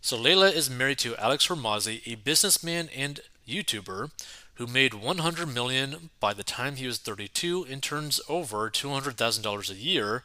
So 0.01 0.17
Leila 0.17 0.49
is 0.49 0.69
married 0.69 0.99
to 0.99 1.15
Alex 1.17 1.47
Hormozi, 1.47 2.01
a 2.05 2.15
businessman 2.15 2.89
and 2.95 3.19
YouTuber 3.47 4.11
who 4.55 4.67
made 4.67 4.93
100 4.93 5.53
million 5.53 6.09
by 6.19 6.33
the 6.33 6.43
time 6.43 6.75
he 6.75 6.85
was 6.85 6.99
32 6.99 7.65
and 7.69 7.81
turns 7.81 8.21
over 8.29 8.69
$200,000 8.69 9.71
a 9.71 9.75
year, 9.75 10.23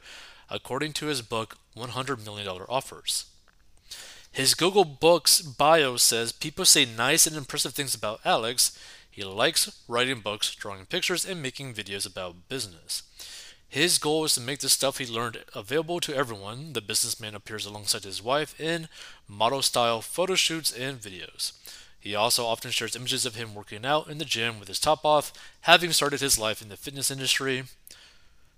according 0.50 0.92
to 0.92 1.06
his 1.06 1.22
book 1.22 1.56
100 1.74 2.24
million 2.24 2.46
dollar 2.46 2.70
offers. 2.70 3.26
His 4.30 4.54
Google 4.54 4.84
Books 4.84 5.40
bio 5.40 5.96
says 5.96 6.32
people 6.32 6.66
say 6.66 6.84
nice 6.84 7.26
and 7.26 7.36
impressive 7.36 7.72
things 7.72 7.94
about 7.94 8.20
Alex. 8.24 8.78
He 9.16 9.24
likes 9.24 9.82
writing 9.88 10.20
books, 10.20 10.54
drawing 10.54 10.84
pictures, 10.84 11.24
and 11.24 11.40
making 11.40 11.72
videos 11.72 12.06
about 12.06 12.50
business. 12.50 13.02
His 13.66 13.96
goal 13.96 14.26
is 14.26 14.34
to 14.34 14.42
make 14.42 14.58
the 14.58 14.68
stuff 14.68 14.98
he 14.98 15.06
learned 15.06 15.42
available 15.54 16.00
to 16.00 16.14
everyone. 16.14 16.74
The 16.74 16.82
businessman 16.82 17.34
appears 17.34 17.64
alongside 17.64 18.04
his 18.04 18.22
wife 18.22 18.60
in 18.60 18.90
model 19.26 19.62
style 19.62 20.02
photo 20.02 20.34
shoots 20.34 20.70
and 20.70 21.00
videos. 21.00 21.52
He 21.98 22.14
also 22.14 22.44
often 22.44 22.70
shares 22.70 22.94
images 22.94 23.24
of 23.24 23.36
him 23.36 23.54
working 23.54 23.86
out 23.86 24.10
in 24.10 24.18
the 24.18 24.26
gym 24.26 24.60
with 24.60 24.68
his 24.68 24.78
top 24.78 25.02
off, 25.02 25.32
having 25.62 25.92
started 25.92 26.20
his 26.20 26.38
life 26.38 26.60
in 26.60 26.68
the 26.68 26.76
fitness 26.76 27.10
industry. 27.10 27.64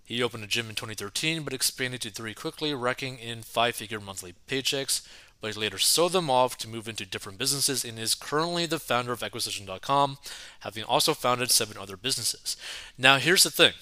He 0.04 0.24
opened 0.24 0.42
a 0.42 0.48
gym 0.48 0.68
in 0.68 0.74
2013 0.74 1.44
but 1.44 1.52
expanded 1.52 2.00
to 2.00 2.10
three 2.10 2.34
quickly, 2.34 2.74
racking 2.74 3.20
in 3.20 3.42
five 3.42 3.76
figure 3.76 4.00
monthly 4.00 4.34
paychecks 4.48 5.06
but 5.40 5.54
he 5.54 5.60
later 5.60 5.78
sold 5.78 6.12
them 6.12 6.30
off 6.30 6.58
to 6.58 6.68
move 6.68 6.88
into 6.88 7.06
different 7.06 7.38
businesses 7.38 7.84
and 7.84 7.98
is 7.98 8.14
currently 8.14 8.66
the 8.66 8.78
founder 8.78 9.12
of 9.12 9.22
Acquisition.com, 9.22 10.18
having 10.60 10.84
also 10.84 11.14
founded 11.14 11.50
seven 11.50 11.76
other 11.76 11.96
businesses. 11.96 12.56
Now, 12.96 13.18
here's 13.18 13.44
the 13.44 13.50
thing 13.50 13.72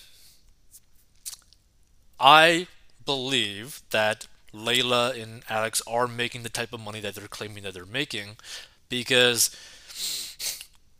I 2.21 2.67
believe 3.05 3.83
that 3.91 4.27
Leila 4.53 5.13
and 5.15 5.43
Alex 5.49 5.83
are 5.87 6.07
making 6.07 6.43
the 6.43 6.49
type 6.49 6.73
of 6.73 6.81
money 6.81 7.01
that 7.01 7.15
they're 7.15 7.29
claiming 7.29 7.63
that 7.63 7.75
they're 7.75 7.87
making 7.87 8.37
because, 8.89 9.55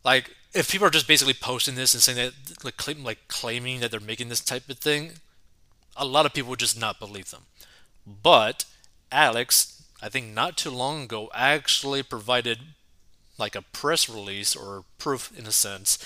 like, 0.03 0.35
if 0.53 0.71
people 0.71 0.87
are 0.87 0.91
just 0.91 1.07
basically 1.07 1.33
posting 1.33 1.75
this 1.75 1.93
and 1.93 2.01
saying 2.01 2.17
that, 2.17 2.63
like, 2.63 2.77
claim, 2.77 3.03
like 3.03 3.27
claiming 3.27 3.79
that 3.79 3.91
they're 3.91 3.99
making 3.99 4.29
this 4.29 4.41
type 4.41 4.69
of 4.69 4.79
thing, 4.79 5.13
a 5.95 6.05
lot 6.05 6.25
of 6.25 6.33
people 6.33 6.49
would 6.49 6.59
just 6.59 6.79
not 6.79 6.99
believe 6.99 7.31
them. 7.31 7.43
But 8.05 8.65
Alex 9.11 9.76
I 10.01 10.09
think 10.09 10.33
not 10.33 10.57
too 10.57 10.69
long 10.69 11.03
ago, 11.03 11.29
actually 11.33 12.03
provided 12.03 12.59
like 13.37 13.55
a 13.55 13.61
press 13.61 14.09
release 14.09 14.55
or 14.55 14.83
proof 14.97 15.31
in 15.37 15.45
a 15.45 15.51
sense 15.51 15.97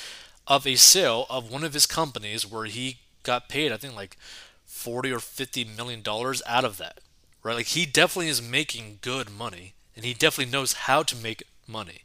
of 0.48 0.66
a 0.66 0.76
sale 0.76 1.26
of 1.30 1.52
one 1.52 1.64
of 1.64 1.74
his 1.74 1.86
companies 1.86 2.50
where 2.50 2.66
he 2.66 2.98
got 3.24 3.50
paid, 3.50 3.72
I 3.72 3.78
think 3.78 3.96
like 3.96 4.18
40 4.66 5.12
or 5.12 5.20
50 5.20 5.64
million 5.64 6.02
dollars 6.02 6.42
out 6.46 6.66
of 6.66 6.78
that. 6.78 7.00
Right? 7.44 7.56
Like 7.56 7.68
he 7.68 7.86
definitely 7.86 8.30
is 8.30 8.42
making 8.42 9.00
good 9.02 9.30
money 9.30 9.74
and 9.96 10.06
he 10.06 10.14
definitely 10.14 10.52
knows 10.52 10.74
how 10.74 11.04
to 11.04 11.16
make 11.16 11.44
money. 11.68 12.02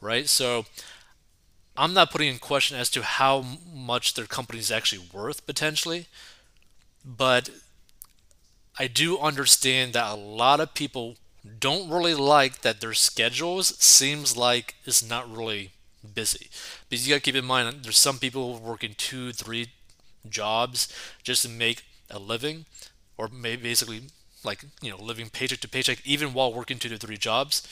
Right? 0.00 0.28
So 0.28 0.66
I'm 1.76 1.92
not 1.92 2.10
putting 2.10 2.28
in 2.28 2.38
question 2.38 2.78
as 2.78 2.90
to 2.90 3.02
how 3.02 3.44
much 3.72 4.14
their 4.14 4.26
company 4.26 4.58
is 4.58 4.70
actually 4.70 5.06
worth 5.12 5.46
potentially, 5.46 6.06
but 7.04 7.50
I 8.78 8.86
do 8.86 9.18
understand 9.18 9.92
that 9.92 10.10
a 10.10 10.16
lot 10.16 10.60
of 10.60 10.74
people 10.74 11.16
don't 11.58 11.90
really 11.90 12.14
like 12.14 12.62
that 12.62 12.80
their 12.80 12.94
schedules 12.94 13.76
seems 13.78 14.36
like 14.36 14.74
it's 14.84 15.06
not 15.06 15.30
really 15.30 15.72
busy. 16.14 16.48
Because 16.88 17.06
you 17.06 17.14
gotta 17.14 17.22
keep 17.22 17.34
in 17.34 17.44
mind 17.44 17.82
there's 17.82 17.98
some 17.98 18.18
people 18.18 18.58
working 18.58 18.94
two, 18.96 19.32
three 19.32 19.68
jobs 20.28 20.92
just 21.22 21.42
to 21.42 21.48
make 21.48 21.84
a 22.10 22.18
living, 22.18 22.66
or 23.16 23.28
maybe 23.28 23.62
basically 23.62 24.02
like 24.44 24.64
you 24.80 24.90
know 24.90 24.98
living 25.02 25.28
paycheck 25.30 25.60
to 25.60 25.68
paycheck 25.68 26.00
even 26.04 26.32
while 26.32 26.52
working 26.52 26.78
two 26.78 26.88
to 26.88 26.98
three 26.98 27.16
jobs. 27.16 27.66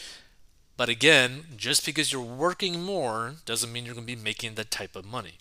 But 0.77 0.89
again, 0.89 1.45
just 1.57 1.87
because 1.87 2.13
you're 2.13 2.23
working 2.23 2.83
more 2.83 3.35
doesn't 3.47 3.73
mean 3.73 3.85
you're 3.87 3.95
gonna 3.95 4.07
be 4.07 4.17
making 4.17 4.55
that 4.55 4.71
type 4.71 4.97
of 4.97 5.05
money. 5.05 5.39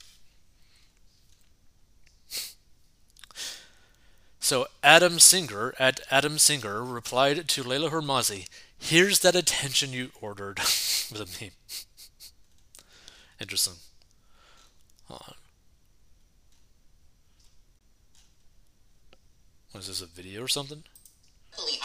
So 4.44 4.68
Adam 4.84 5.20
Singer 5.20 5.74
at 5.80 6.02
Adam 6.12 6.38
Singer 6.38 6.84
replied 6.84 7.48
to 7.48 7.64
Leila 7.64 7.92
Hormozi, 7.92 8.50
"Here's 8.78 9.20
that 9.20 9.38
attention 9.38 9.94
you 9.94 10.12
ordered," 10.20 10.60
with 11.10 11.22
a 11.22 11.28
meme. 11.42 11.54
Interesting. 13.40 13.76
on. 15.10 15.36
Was 19.74 19.88
this 19.88 20.02
a 20.02 20.08
video 20.08 20.44
or 20.44 20.50
something? 20.50 20.84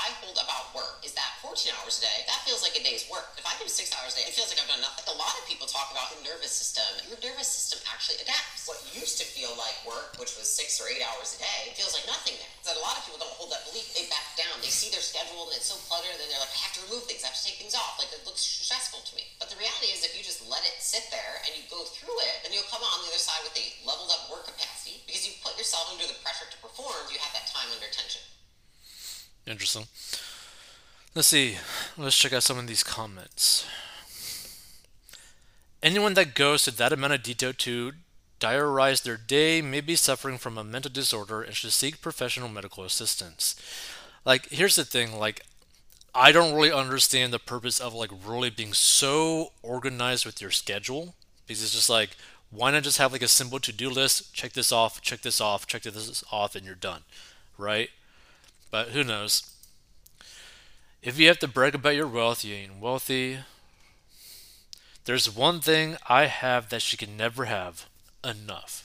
I 0.08 0.16
hold 0.24 0.40
about 0.40 0.72
work 0.72 1.04
is 1.04 1.12
that 1.12 1.36
14 1.44 1.52
hours 1.76 2.00
a 2.00 2.08
day, 2.08 2.24
that 2.24 2.40
feels 2.48 2.64
like 2.64 2.72
a 2.72 2.80
day's 2.80 3.04
work. 3.12 3.28
If 3.36 3.44
I 3.44 3.52
do 3.60 3.68
six 3.68 3.92
hours 3.92 4.16
a 4.16 4.24
day, 4.24 4.24
it 4.24 4.32
feels 4.32 4.48
like 4.48 4.56
I've 4.56 4.72
done 4.72 4.80
nothing. 4.80 5.04
A 5.04 5.20
lot 5.20 5.36
of 5.36 5.44
people 5.44 5.68
talk 5.68 5.92
about 5.92 6.08
the 6.16 6.24
nervous 6.24 6.56
system. 6.56 6.86
Your 7.12 7.20
nervous 7.20 7.52
system 7.52 7.76
actually 7.92 8.24
adapts. 8.24 8.64
What 8.64 8.80
used 8.96 9.20
to 9.20 9.28
feel 9.28 9.52
like 9.60 9.76
work, 9.84 10.16
which 10.16 10.32
was 10.40 10.48
six 10.48 10.80
or 10.80 10.88
eight 10.88 11.04
hours 11.04 11.36
a 11.36 11.44
day, 11.44 11.76
feels 11.76 11.92
like 11.92 12.08
nothing 12.08 12.40
now. 12.40 12.48
That 12.64 12.80
a 12.80 12.84
lot 12.84 12.96
of 12.96 13.04
people 13.04 13.20
don't 13.20 13.36
hold 13.36 13.52
that 13.52 13.68
belief. 13.68 13.92
They 13.92 14.08
back 14.08 14.32
down. 14.40 14.56
They 14.64 14.72
see 14.72 14.88
their 14.88 15.04
schedule 15.04 15.44
and 15.52 15.60
it's 15.60 15.68
so 15.68 15.76
cluttered, 15.92 16.16
and 16.16 16.20
then 16.24 16.32
they're 16.32 16.40
like, 16.40 16.56
I 16.56 16.60
have 16.64 16.76
to 16.80 16.82
remove 16.88 17.04
things. 17.04 17.20
I 17.20 17.28
have 17.28 17.36
to 17.36 17.44
take 17.44 17.60
things 17.60 17.76
off. 17.76 18.00
Like 18.00 18.08
it 18.16 18.24
looks 18.24 18.40
stressful 18.40 19.04
to 19.04 19.12
me. 19.12 19.28
But 19.36 19.52
the 19.52 19.60
reality 19.60 19.92
is, 19.92 20.08
if 20.08 20.16
you 20.16 20.24
just 20.24 20.40
let 20.48 20.64
it 20.64 20.80
sit 20.80 21.04
there 21.12 21.44
and 21.44 21.52
you 21.52 21.68
go 21.68 21.84
through 21.84 22.16
it, 22.24 22.48
then 22.48 22.56
you'll 22.56 22.70
come 22.72 22.80
on 22.80 22.96
the 23.04 23.12
other 23.12 23.20
side 23.20 23.44
with 23.44 23.60
a 23.60 23.66
leveled 23.84 24.08
up 24.08 24.32
work 24.32 24.48
capacity 24.48 25.04
because 25.04 25.28
you 25.28 25.36
put 25.44 25.52
yourself 25.60 25.92
under 25.92 26.08
the 26.08 26.16
pressure 26.24 26.48
to 26.48 26.58
perform. 26.64 27.12
You 27.12 27.20
have 27.20 27.36
that 27.36 27.44
time 27.52 27.68
under 27.76 27.92
tension. 27.92 28.24
Interesting. 29.48 29.86
Let's 31.14 31.28
see. 31.28 31.56
Let's 31.96 32.18
check 32.18 32.34
out 32.34 32.42
some 32.42 32.58
of 32.58 32.66
these 32.66 32.82
comments. 32.82 33.66
Anyone 35.82 36.14
that 36.14 36.34
goes 36.34 36.64
to 36.64 36.70
that 36.72 36.92
amount 36.92 37.14
of 37.14 37.22
detail 37.22 37.52
to 37.54 37.92
diarize 38.40 39.02
their 39.02 39.16
day 39.16 39.62
may 39.62 39.80
be 39.80 39.96
suffering 39.96 40.36
from 40.36 40.58
a 40.58 40.64
mental 40.64 40.92
disorder 40.92 41.42
and 41.42 41.54
should 41.54 41.72
seek 41.72 42.02
professional 42.02 42.48
medical 42.48 42.84
assistance. 42.84 43.56
Like, 44.24 44.48
here's 44.50 44.76
the 44.76 44.84
thing, 44.84 45.18
like, 45.18 45.42
I 46.14 46.30
don't 46.32 46.54
really 46.54 46.72
understand 46.72 47.32
the 47.32 47.38
purpose 47.38 47.80
of 47.80 47.94
like 47.94 48.10
really 48.26 48.50
being 48.50 48.72
so 48.72 49.52
organized 49.62 50.26
with 50.26 50.40
your 50.40 50.50
schedule 50.50 51.14
because 51.46 51.62
it's 51.62 51.72
just 51.72 51.90
like, 51.90 52.16
why 52.50 52.70
not 52.70 52.82
just 52.82 52.98
have 52.98 53.12
like 53.12 53.22
a 53.22 53.28
simple 53.28 53.60
to 53.60 53.72
do 53.72 53.88
list? 53.88 54.34
Check 54.34 54.52
this 54.52 54.72
off, 54.72 55.00
check 55.00 55.22
this 55.22 55.40
off, 55.40 55.66
check 55.66 55.82
this 55.82 56.24
off, 56.32 56.54
and 56.54 56.66
you're 56.66 56.74
done, 56.74 57.02
right? 57.56 57.90
But 58.70 58.88
who 58.90 59.02
knows? 59.04 59.50
If 61.02 61.18
you 61.18 61.26
have 61.26 61.38
to 61.40 61.48
brag 61.48 61.74
about 61.74 61.96
your 61.96 62.06
wealth, 62.06 62.44
you 62.44 62.54
ain't 62.54 62.78
wealthy. 62.78 63.38
There's 65.06 65.34
one 65.34 65.60
thing 65.60 65.96
I 66.08 66.26
have 66.26 66.68
that 66.68 66.82
she 66.82 66.96
can 66.96 67.16
never 67.16 67.46
have 67.46 67.88
enough. 68.22 68.84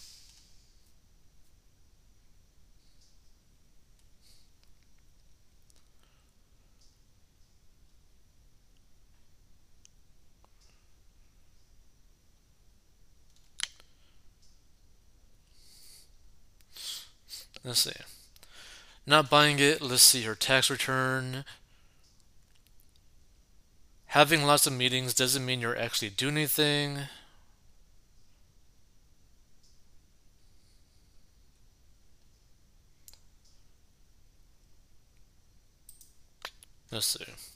Let's 17.63 17.79
see. 17.81 17.91
Not 19.05 19.29
buying 19.29 19.59
it. 19.59 19.81
Let's 19.81 20.03
see 20.03 20.23
her 20.23 20.35
tax 20.35 20.69
return. 20.69 21.43
Having 24.07 24.43
lots 24.43 24.67
of 24.67 24.73
meetings 24.73 25.13
doesn't 25.13 25.45
mean 25.45 25.59
you're 25.59 25.77
actually 25.77 26.09
doing 26.09 26.37
anything. 26.37 26.99
Let's 36.91 37.07
see. 37.07 37.52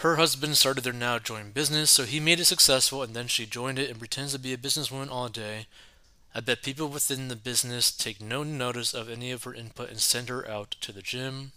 Her 0.00 0.16
husband 0.16 0.56
started 0.56 0.82
their 0.82 0.94
now 0.94 1.18
joint 1.18 1.52
business, 1.52 1.90
so 1.90 2.04
he 2.04 2.20
made 2.20 2.40
it 2.40 2.46
successful 2.46 3.02
and 3.02 3.14
then 3.14 3.28
she 3.28 3.44
joined 3.44 3.78
it 3.78 3.90
and 3.90 3.98
pretends 3.98 4.32
to 4.32 4.38
be 4.38 4.54
a 4.54 4.56
businesswoman 4.56 5.10
all 5.10 5.28
day. 5.28 5.66
I 6.34 6.40
bet 6.40 6.62
people 6.62 6.88
within 6.88 7.28
the 7.28 7.36
business 7.36 7.90
take 7.90 8.18
no 8.18 8.42
notice 8.42 8.94
of 8.94 9.10
any 9.10 9.30
of 9.30 9.44
her 9.44 9.52
input 9.52 9.90
and 9.90 10.00
send 10.00 10.30
her 10.30 10.48
out 10.48 10.70
to 10.80 10.92
the 10.92 11.02
gym. 11.02 11.52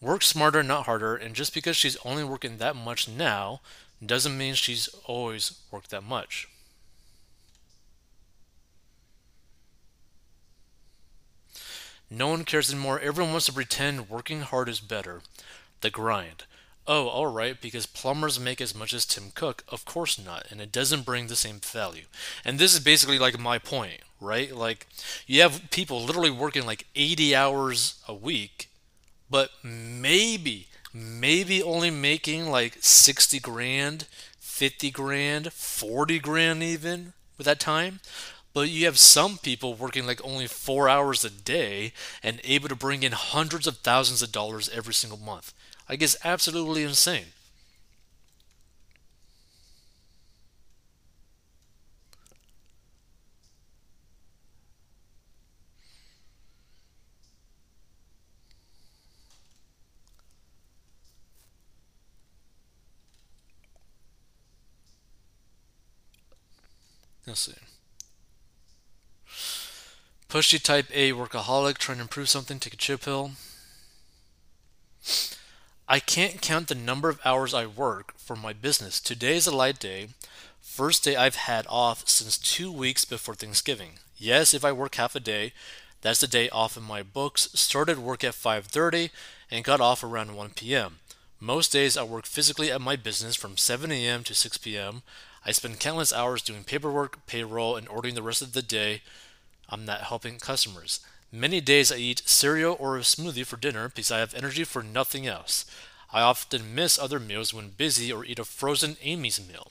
Work 0.00 0.22
smarter, 0.22 0.62
not 0.62 0.86
harder, 0.86 1.16
and 1.16 1.34
just 1.34 1.52
because 1.52 1.76
she's 1.76 1.98
only 1.98 2.24
working 2.24 2.56
that 2.56 2.76
much 2.76 3.06
now 3.06 3.60
doesn't 4.04 4.38
mean 4.38 4.54
she's 4.54 4.88
always 5.04 5.60
worked 5.70 5.90
that 5.90 6.02
much. 6.02 6.48
No 12.10 12.26
one 12.28 12.44
cares 12.44 12.72
anymore. 12.72 12.98
Everyone 12.98 13.32
wants 13.32 13.46
to 13.46 13.52
pretend 13.52 14.10
working 14.10 14.40
hard 14.40 14.68
is 14.68 14.80
better. 14.80 15.22
The 15.80 15.90
grind. 15.90 16.44
Oh, 16.86 17.06
alright, 17.08 17.60
because 17.60 17.86
plumbers 17.86 18.40
make 18.40 18.60
as 18.60 18.74
much 18.74 18.92
as 18.92 19.06
Tim 19.06 19.30
Cook. 19.32 19.62
Of 19.68 19.84
course 19.84 20.18
not, 20.18 20.46
and 20.50 20.60
it 20.60 20.72
doesn't 20.72 21.04
bring 21.06 21.28
the 21.28 21.36
same 21.36 21.60
value. 21.60 22.06
And 22.44 22.58
this 22.58 22.74
is 22.74 22.80
basically 22.80 23.18
like 23.18 23.38
my 23.38 23.58
point, 23.58 24.00
right? 24.20 24.52
Like, 24.54 24.88
you 25.26 25.40
have 25.42 25.70
people 25.70 26.02
literally 26.02 26.32
working 26.32 26.66
like 26.66 26.86
80 26.96 27.36
hours 27.36 28.02
a 28.08 28.14
week, 28.14 28.70
but 29.30 29.50
maybe, 29.62 30.66
maybe 30.92 31.62
only 31.62 31.90
making 31.92 32.50
like 32.50 32.78
60 32.80 33.38
grand, 33.38 34.06
50 34.40 34.90
grand, 34.90 35.52
40 35.52 36.18
grand 36.18 36.62
even 36.64 37.12
with 37.38 37.44
that 37.44 37.60
time. 37.60 38.00
But 38.52 38.68
you 38.68 38.84
have 38.86 38.98
some 38.98 39.38
people 39.38 39.74
working 39.74 40.06
like 40.06 40.24
only 40.24 40.46
four 40.46 40.88
hours 40.88 41.24
a 41.24 41.30
day 41.30 41.92
and 42.22 42.40
able 42.44 42.68
to 42.68 42.76
bring 42.76 43.02
in 43.02 43.12
hundreds 43.12 43.66
of 43.66 43.78
thousands 43.78 44.22
of 44.22 44.32
dollars 44.32 44.68
every 44.70 44.94
single 44.94 45.18
month. 45.18 45.52
Like, 45.88 46.02
it's 46.02 46.16
absolutely 46.24 46.82
insane. 46.84 47.26
Let's 67.26 67.40
see. 67.40 67.69
Pushy 70.30 70.62
type 70.62 70.86
A 70.94 71.12
workaholic 71.12 71.76
trying 71.78 71.98
to 71.98 72.02
improve 72.02 72.28
something, 72.28 72.60
take 72.60 72.74
a 72.74 72.76
chip 72.76 73.00
pill. 73.00 73.32
I 75.88 75.98
can't 75.98 76.40
count 76.40 76.68
the 76.68 76.76
number 76.76 77.08
of 77.08 77.18
hours 77.24 77.52
I 77.52 77.66
work 77.66 78.14
for 78.16 78.36
my 78.36 78.52
business. 78.52 79.00
Today 79.00 79.34
is 79.34 79.48
a 79.48 79.56
light 79.56 79.80
day. 79.80 80.10
First 80.60 81.02
day 81.02 81.16
I've 81.16 81.34
had 81.34 81.66
off 81.68 82.08
since 82.08 82.38
two 82.38 82.70
weeks 82.70 83.04
before 83.04 83.34
Thanksgiving. 83.34 83.94
Yes, 84.18 84.54
if 84.54 84.64
I 84.64 84.70
work 84.70 84.94
half 84.94 85.16
a 85.16 85.20
day, 85.20 85.52
that's 86.00 86.20
the 86.20 86.28
day 86.28 86.48
off 86.50 86.76
in 86.76 86.84
my 86.84 87.02
books. 87.02 87.48
Started 87.54 87.98
work 87.98 88.22
at 88.22 88.34
5:30 88.34 89.10
and 89.50 89.64
got 89.64 89.80
off 89.80 90.04
around 90.04 90.36
1 90.36 90.50
p.m. 90.50 91.00
Most 91.40 91.72
days 91.72 91.96
I 91.96 92.04
work 92.04 92.24
physically 92.24 92.70
at 92.70 92.80
my 92.80 92.94
business 92.94 93.34
from 93.34 93.56
7 93.56 93.90
a.m. 93.90 94.22
to 94.22 94.34
6 94.36 94.58
p.m. 94.58 95.02
I 95.44 95.50
spend 95.50 95.80
countless 95.80 96.12
hours 96.12 96.40
doing 96.40 96.62
paperwork, 96.62 97.26
payroll, 97.26 97.74
and 97.74 97.88
ordering 97.88 98.14
the 98.14 98.22
rest 98.22 98.42
of 98.42 98.52
the 98.52 98.62
day 98.62 99.02
I'm 99.70 99.84
not 99.84 100.02
helping 100.02 100.38
customers. 100.38 101.00
Many 101.32 101.60
days 101.60 101.92
I 101.92 101.96
eat 101.96 102.22
cereal 102.26 102.76
or 102.78 102.96
a 102.96 103.00
smoothie 103.02 103.46
for 103.46 103.56
dinner 103.56 103.88
because 103.88 104.10
I 104.10 104.18
have 104.18 104.34
energy 104.34 104.64
for 104.64 104.82
nothing 104.82 105.26
else. 105.26 105.64
I 106.12 106.22
often 106.22 106.74
miss 106.74 106.98
other 106.98 107.20
meals 107.20 107.54
when 107.54 107.68
busy 107.70 108.12
or 108.12 108.24
eat 108.24 108.40
a 108.40 108.44
frozen 108.44 108.96
Amy's 109.02 109.40
meal. 109.40 109.70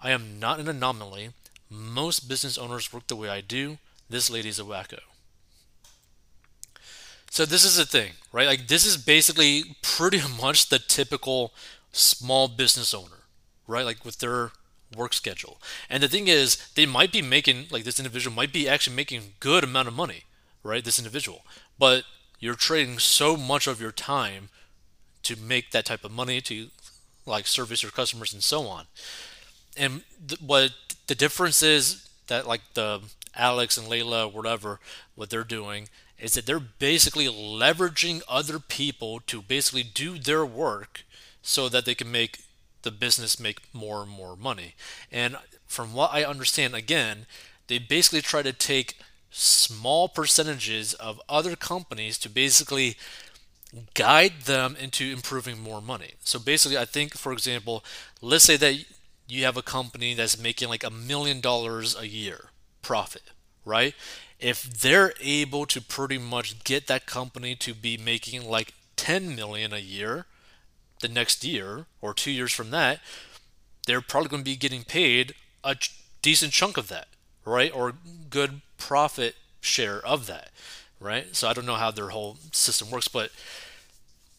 I 0.00 0.10
am 0.10 0.38
not 0.38 0.60
an 0.60 0.68
anomaly. 0.68 1.30
Most 1.68 2.28
business 2.28 2.56
owners 2.56 2.92
work 2.92 3.08
the 3.08 3.16
way 3.16 3.28
I 3.28 3.40
do. 3.40 3.78
This 4.08 4.30
lady's 4.30 4.60
a 4.60 4.62
wacko. 4.62 5.00
So 7.30 7.44
this 7.44 7.64
is 7.64 7.76
the 7.76 7.84
thing, 7.84 8.12
right? 8.32 8.46
Like 8.46 8.68
this 8.68 8.86
is 8.86 8.96
basically 8.96 9.76
pretty 9.82 10.20
much 10.40 10.68
the 10.68 10.78
typical 10.78 11.52
small 11.92 12.46
business 12.46 12.94
owner, 12.94 13.24
right? 13.66 13.84
Like 13.84 14.04
with 14.04 14.18
their 14.18 14.52
work 14.94 15.12
schedule. 15.12 15.60
And 15.88 16.02
the 16.02 16.08
thing 16.08 16.28
is, 16.28 16.56
they 16.74 16.86
might 16.86 17.12
be 17.12 17.22
making 17.22 17.66
like 17.70 17.84
this 17.84 17.98
individual 17.98 18.34
might 18.34 18.52
be 18.52 18.68
actually 18.68 18.96
making 18.96 19.34
good 19.40 19.64
amount 19.64 19.88
of 19.88 19.94
money, 19.94 20.24
right? 20.62 20.84
This 20.84 20.98
individual, 20.98 21.42
but 21.78 22.04
you're 22.38 22.54
trading 22.54 22.98
so 22.98 23.36
much 23.36 23.66
of 23.66 23.80
your 23.80 23.92
time 23.92 24.48
to 25.22 25.36
make 25.36 25.70
that 25.70 25.86
type 25.86 26.04
of 26.04 26.12
money 26.12 26.40
to 26.42 26.68
like 27.24 27.46
service 27.46 27.82
your 27.82 27.92
customers 27.92 28.32
and 28.32 28.42
so 28.42 28.66
on. 28.66 28.86
And 29.76 30.02
th- 30.26 30.40
what 30.40 30.72
the 31.06 31.14
difference 31.14 31.62
is 31.62 32.08
that 32.28 32.46
like 32.46 32.62
the 32.74 33.00
Alex 33.34 33.76
and 33.76 33.88
Leila, 33.88 34.28
whatever, 34.28 34.80
what 35.14 35.30
they're 35.30 35.44
doing 35.44 35.88
is 36.18 36.34
that 36.34 36.46
they're 36.46 36.60
basically 36.60 37.26
leveraging 37.26 38.22
other 38.28 38.58
people 38.58 39.20
to 39.26 39.42
basically 39.42 39.82
do 39.82 40.18
their 40.18 40.46
work 40.46 41.04
so 41.42 41.68
that 41.68 41.84
they 41.84 41.94
can 41.94 42.10
make 42.10 42.40
the 42.86 42.90
business 42.92 43.38
make 43.40 43.62
more 43.74 44.00
and 44.00 44.10
more 44.10 44.36
money. 44.36 44.74
And 45.12 45.36
from 45.66 45.92
what 45.92 46.14
I 46.14 46.24
understand, 46.24 46.74
again, 46.74 47.26
they 47.66 47.78
basically 47.78 48.22
try 48.22 48.42
to 48.42 48.52
take 48.52 48.96
small 49.30 50.08
percentages 50.08 50.94
of 50.94 51.20
other 51.28 51.56
companies 51.56 52.16
to 52.18 52.30
basically 52.30 52.96
guide 53.94 54.42
them 54.44 54.76
into 54.80 55.04
improving 55.04 55.60
more 55.60 55.82
money. 55.82 56.12
So 56.20 56.38
basically, 56.38 56.78
I 56.78 56.84
think, 56.84 57.14
for 57.16 57.32
example, 57.32 57.84
let's 58.22 58.44
say 58.44 58.56
that 58.56 58.84
you 59.28 59.44
have 59.44 59.56
a 59.56 59.62
company 59.62 60.14
that's 60.14 60.40
making 60.40 60.68
like 60.68 60.84
a 60.84 60.90
million 60.90 61.40
dollars 61.40 61.98
a 61.98 62.06
year 62.06 62.50
profit, 62.82 63.22
right? 63.64 63.94
If 64.38 64.62
they're 64.62 65.12
able 65.20 65.66
to 65.66 65.80
pretty 65.80 66.18
much 66.18 66.62
get 66.62 66.86
that 66.86 67.06
company 67.06 67.56
to 67.56 67.74
be 67.74 67.96
making 67.96 68.48
like 68.48 68.74
10 68.96 69.34
million 69.34 69.72
a 69.72 69.78
year 69.78 70.26
the 71.00 71.08
next 71.08 71.44
year 71.44 71.86
or 72.00 72.14
two 72.14 72.30
years 72.30 72.52
from 72.52 72.70
that, 72.70 73.00
they're 73.86 74.00
probably 74.00 74.28
going 74.28 74.42
to 74.42 74.50
be 74.50 74.56
getting 74.56 74.84
paid 74.84 75.34
a 75.64 75.76
decent 76.22 76.52
chunk 76.52 76.76
of 76.76 76.88
that, 76.88 77.08
right? 77.44 77.74
Or 77.74 77.94
good 78.30 78.60
profit 78.78 79.36
share 79.60 80.04
of 80.04 80.26
that, 80.26 80.50
right? 81.00 81.34
So 81.34 81.48
I 81.48 81.52
don't 81.52 81.66
know 81.66 81.74
how 81.74 81.90
their 81.90 82.08
whole 82.08 82.38
system 82.52 82.90
works, 82.90 83.08
but 83.08 83.30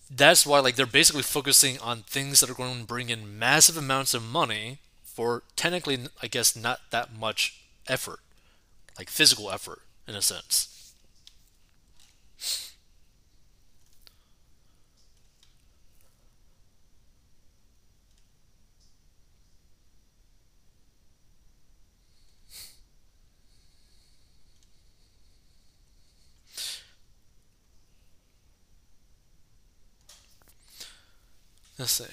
that's 0.09 0.45
why 0.45 0.59
like 0.59 0.75
they're 0.75 0.85
basically 0.85 1.23
focusing 1.23 1.79
on 1.79 2.03
things 2.03 2.39
that 2.39 2.49
are 2.49 2.55
going 2.55 2.81
to 2.81 2.85
bring 2.87 3.09
in 3.09 3.37
massive 3.37 3.77
amounts 3.77 4.13
of 4.13 4.23
money 4.23 4.79
for 5.03 5.43
technically 5.55 5.99
I 6.21 6.27
guess 6.27 6.55
not 6.55 6.79
that 6.91 7.13
much 7.13 7.61
effort, 7.87 8.19
like 8.97 9.09
physical 9.09 9.51
effort 9.51 9.81
in 10.07 10.15
a 10.15 10.21
sense. 10.21 10.76
Let's 31.77 31.91
see. 31.91 32.05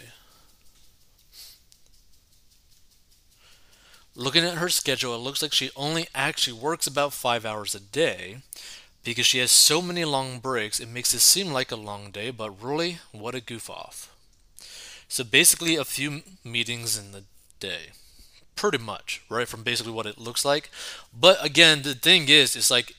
Looking 4.16 4.44
at 4.44 4.59
her 4.59 4.68
schedule, 4.68 5.14
it 5.14 5.18
looks 5.18 5.42
like 5.42 5.53
she 5.53 5.70
only 5.74 6.07
actually 6.14 6.59
works 6.59 6.87
about 6.87 7.12
five 7.12 7.44
hours 7.44 7.74
a 7.74 7.81
day. 7.81 8.38
Because 9.05 9.27
she 9.27 9.38
has 9.38 9.50
so 9.53 9.83
many 9.83 10.05
long 10.05 10.40
breaks, 10.40 10.81
it 10.81 10.88
makes 10.88 11.14
it 11.14 11.20
seem 11.20 11.53
like 11.53 11.70
a 11.70 11.77
long 11.77 12.11
day, 12.11 12.31
but 12.31 12.62
really, 12.62 12.98
what 13.12 13.35
a 13.35 13.40
goof 13.40 13.70
off. 13.70 14.14
So 15.09 15.24
basically, 15.24 15.77
a 15.77 15.85
few 15.85 16.22
meetings 16.44 16.98
in 16.98 17.12
the 17.12 17.24
day. 17.61 17.92
Pretty 18.57 18.79
much, 18.79 19.22
right? 19.29 19.48
From 19.48 19.62
basically 19.62 19.92
what 19.92 20.07
it 20.07 20.18
looks 20.18 20.44
like. 20.44 20.70
But 21.18 21.44
again, 21.44 21.83
the 21.83 21.94
thing 21.94 22.29
is, 22.29 22.57
it's 22.57 22.70
like 22.70 22.94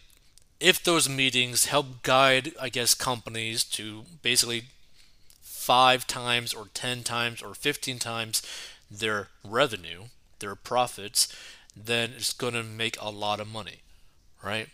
if 0.60 0.84
those 0.84 1.10
meetings 1.10 1.65
help 1.65 2.04
guide, 2.04 2.54
I 2.62 2.69
guess, 2.69 2.93
companies 2.93 3.63
to 3.65 4.06
basically 4.21 4.65
five 5.65 6.06
times 6.06 6.54
or 6.54 6.67
10 6.75 7.01
times 7.01 7.41
or 7.41 7.56
15 7.56 7.97
times 7.97 8.43
their 8.91 9.30
revenue, 9.43 10.04
their 10.38 10.54
profits, 10.54 11.28
then 11.75 12.12
it's 12.15 12.34
going 12.34 12.54
to 12.54 12.62
make 12.62 12.95
a 13.01 13.10
lot 13.10 13.39
of 13.39 13.47
money, 13.47 13.80
right? 14.43 14.69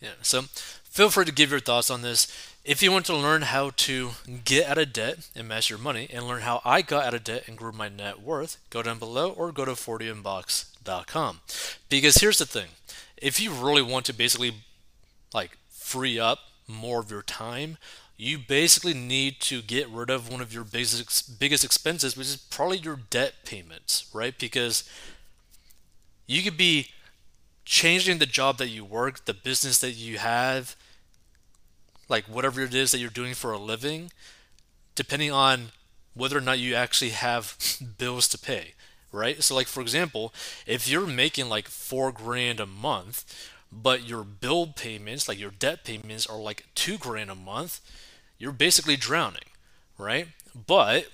Yeah, 0.00 0.10
so 0.22 0.42
feel 0.42 1.10
free 1.10 1.24
to 1.24 1.32
give 1.32 1.52
your 1.52 1.60
thoughts 1.60 1.90
on 1.90 2.02
this. 2.02 2.26
If 2.64 2.82
you 2.82 2.90
want 2.90 3.06
to 3.06 3.16
learn 3.16 3.42
how 3.42 3.70
to 3.76 4.10
get 4.44 4.68
out 4.68 4.78
of 4.78 4.92
debt 4.92 5.28
and 5.36 5.46
master 5.46 5.74
your 5.74 5.82
money 5.82 6.08
and 6.12 6.26
learn 6.26 6.42
how 6.42 6.60
I 6.64 6.82
got 6.82 7.06
out 7.06 7.14
of 7.14 7.22
debt 7.22 7.44
and 7.46 7.56
grew 7.56 7.70
my 7.70 7.88
net 7.88 8.20
worth, 8.20 8.58
go 8.70 8.82
down 8.82 8.98
below 8.98 9.30
or 9.30 9.52
go 9.52 9.64
to 9.64 9.72
40inbox.com. 9.72 11.40
Because 11.88 12.16
here's 12.16 12.38
the 12.38 12.46
thing 12.46 12.70
if 13.22 13.40
you 13.40 13.52
really 13.52 13.82
want 13.82 14.06
to 14.06 14.12
basically 14.12 14.52
like 15.34 15.58
free 15.70 16.18
up 16.18 16.38
more 16.66 17.00
of 17.00 17.10
your 17.10 17.22
time, 17.22 17.78
you 18.16 18.38
basically 18.38 18.94
need 18.94 19.40
to 19.40 19.62
get 19.62 19.88
rid 19.88 20.10
of 20.10 20.30
one 20.30 20.40
of 20.40 20.52
your 20.52 20.64
biggest 20.64 21.38
biggest 21.38 21.64
expenses, 21.64 22.16
which 22.16 22.26
is 22.26 22.36
probably 22.36 22.78
your 22.78 22.98
debt 23.10 23.34
payments, 23.44 24.10
right? 24.12 24.38
Because 24.38 24.88
you 26.26 26.42
could 26.42 26.56
be 26.56 26.88
changing 27.64 28.18
the 28.18 28.26
job 28.26 28.58
that 28.58 28.68
you 28.68 28.84
work, 28.84 29.24
the 29.24 29.34
business 29.34 29.78
that 29.78 29.92
you 29.92 30.18
have, 30.18 30.74
like 32.08 32.24
whatever 32.24 32.62
it 32.62 32.74
is 32.74 32.90
that 32.90 32.98
you're 32.98 33.10
doing 33.10 33.34
for 33.34 33.52
a 33.52 33.58
living, 33.58 34.10
depending 34.94 35.30
on 35.30 35.68
whether 36.14 36.36
or 36.36 36.42
not 36.42 36.58
you 36.58 36.74
actually 36.74 37.10
have 37.10 37.56
bills 37.98 38.26
to 38.28 38.38
pay 38.38 38.74
right? 39.12 39.42
So, 39.42 39.54
like 39.54 39.66
for 39.66 39.80
example, 39.80 40.32
if 40.66 40.88
you're 40.88 41.06
making 41.06 41.48
like 41.48 41.68
four 41.68 42.12
grand 42.12 42.60
a 42.60 42.66
month, 42.66 43.24
but 43.70 44.08
your 44.08 44.24
bill 44.24 44.66
payments, 44.68 45.28
like 45.28 45.38
your 45.38 45.50
debt 45.50 45.84
payments, 45.84 46.26
are 46.26 46.38
like 46.38 46.66
two 46.74 46.98
grand 46.98 47.30
a 47.30 47.34
month, 47.34 47.80
you're 48.38 48.52
basically 48.52 48.96
drowning, 48.96 49.44
right? 49.98 50.28
But 50.66 51.08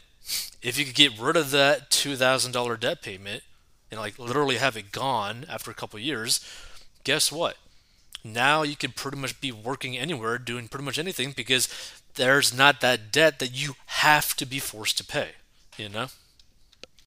if 0.63 0.79
you 0.79 0.85
could 0.85 0.95
get 0.95 1.19
rid 1.19 1.37
of 1.37 1.51
that 1.51 1.91
two 1.91 2.17
thousand 2.17 2.53
dollar 2.53 2.77
debt 2.77 3.03
payment 3.03 3.43
and 3.91 4.01
like 4.01 4.19
literally 4.19 4.57
have 4.57 4.77
it 4.77 4.93
gone 4.93 5.45
after 5.49 5.71
a 5.71 5.75
couple 5.75 5.99
years, 5.99 6.41
guess 7.05 7.31
what? 7.31 7.57
Now 8.25 8.63
you 8.63 8.77
can 8.77 8.93
pretty 8.93 9.19
much 9.19 9.41
be 9.41 9.53
working 9.53 9.99
anywhere, 9.99 10.39
doing 10.39 10.69
pretty 10.69 10.85
much 10.85 10.99
anything 10.99 11.33
because 11.33 11.69
there's 12.15 12.57
not 12.57 12.81
that 12.81 13.13
debt 13.13 13.39
that 13.39 13.53
you 13.53 13.75
have 13.87 14.35
to 14.37 14.47
be 14.47 14.59
forced 14.59 14.97
to 14.99 15.05
pay, 15.05 15.31
you 15.77 15.89
know? 15.89 16.07